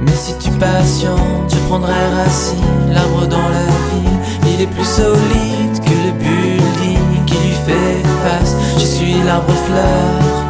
Mais 0.00 0.14
si 0.14 0.36
tu 0.38 0.50
patientes, 0.52 1.50
je 1.52 1.58
prendrai 1.68 1.92
racine, 2.16 2.92
l'arbre 2.92 3.26
dans 3.26 3.48
la 3.48 3.66
ville. 3.90 4.18
Il 4.46 4.62
est 4.62 4.66
plus 4.66 4.84
solide 4.84 5.80
que 5.84 5.90
le 6.06 6.12
building 6.12 7.24
qui 7.26 7.34
lui 7.34 7.54
fait 7.66 8.02
face. 8.24 8.54
Je 8.78 8.86
suis 8.86 9.14
l'arbre 9.26 9.52
fleur, 9.66 10.44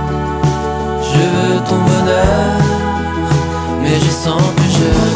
je 1.02 1.18
veux 1.18 1.60
ton 1.68 1.76
bonheur, 1.76 2.60
mais 3.82 3.96
je 3.98 4.10
sens 4.10 4.42
que 4.56 4.62
je. 4.62 5.09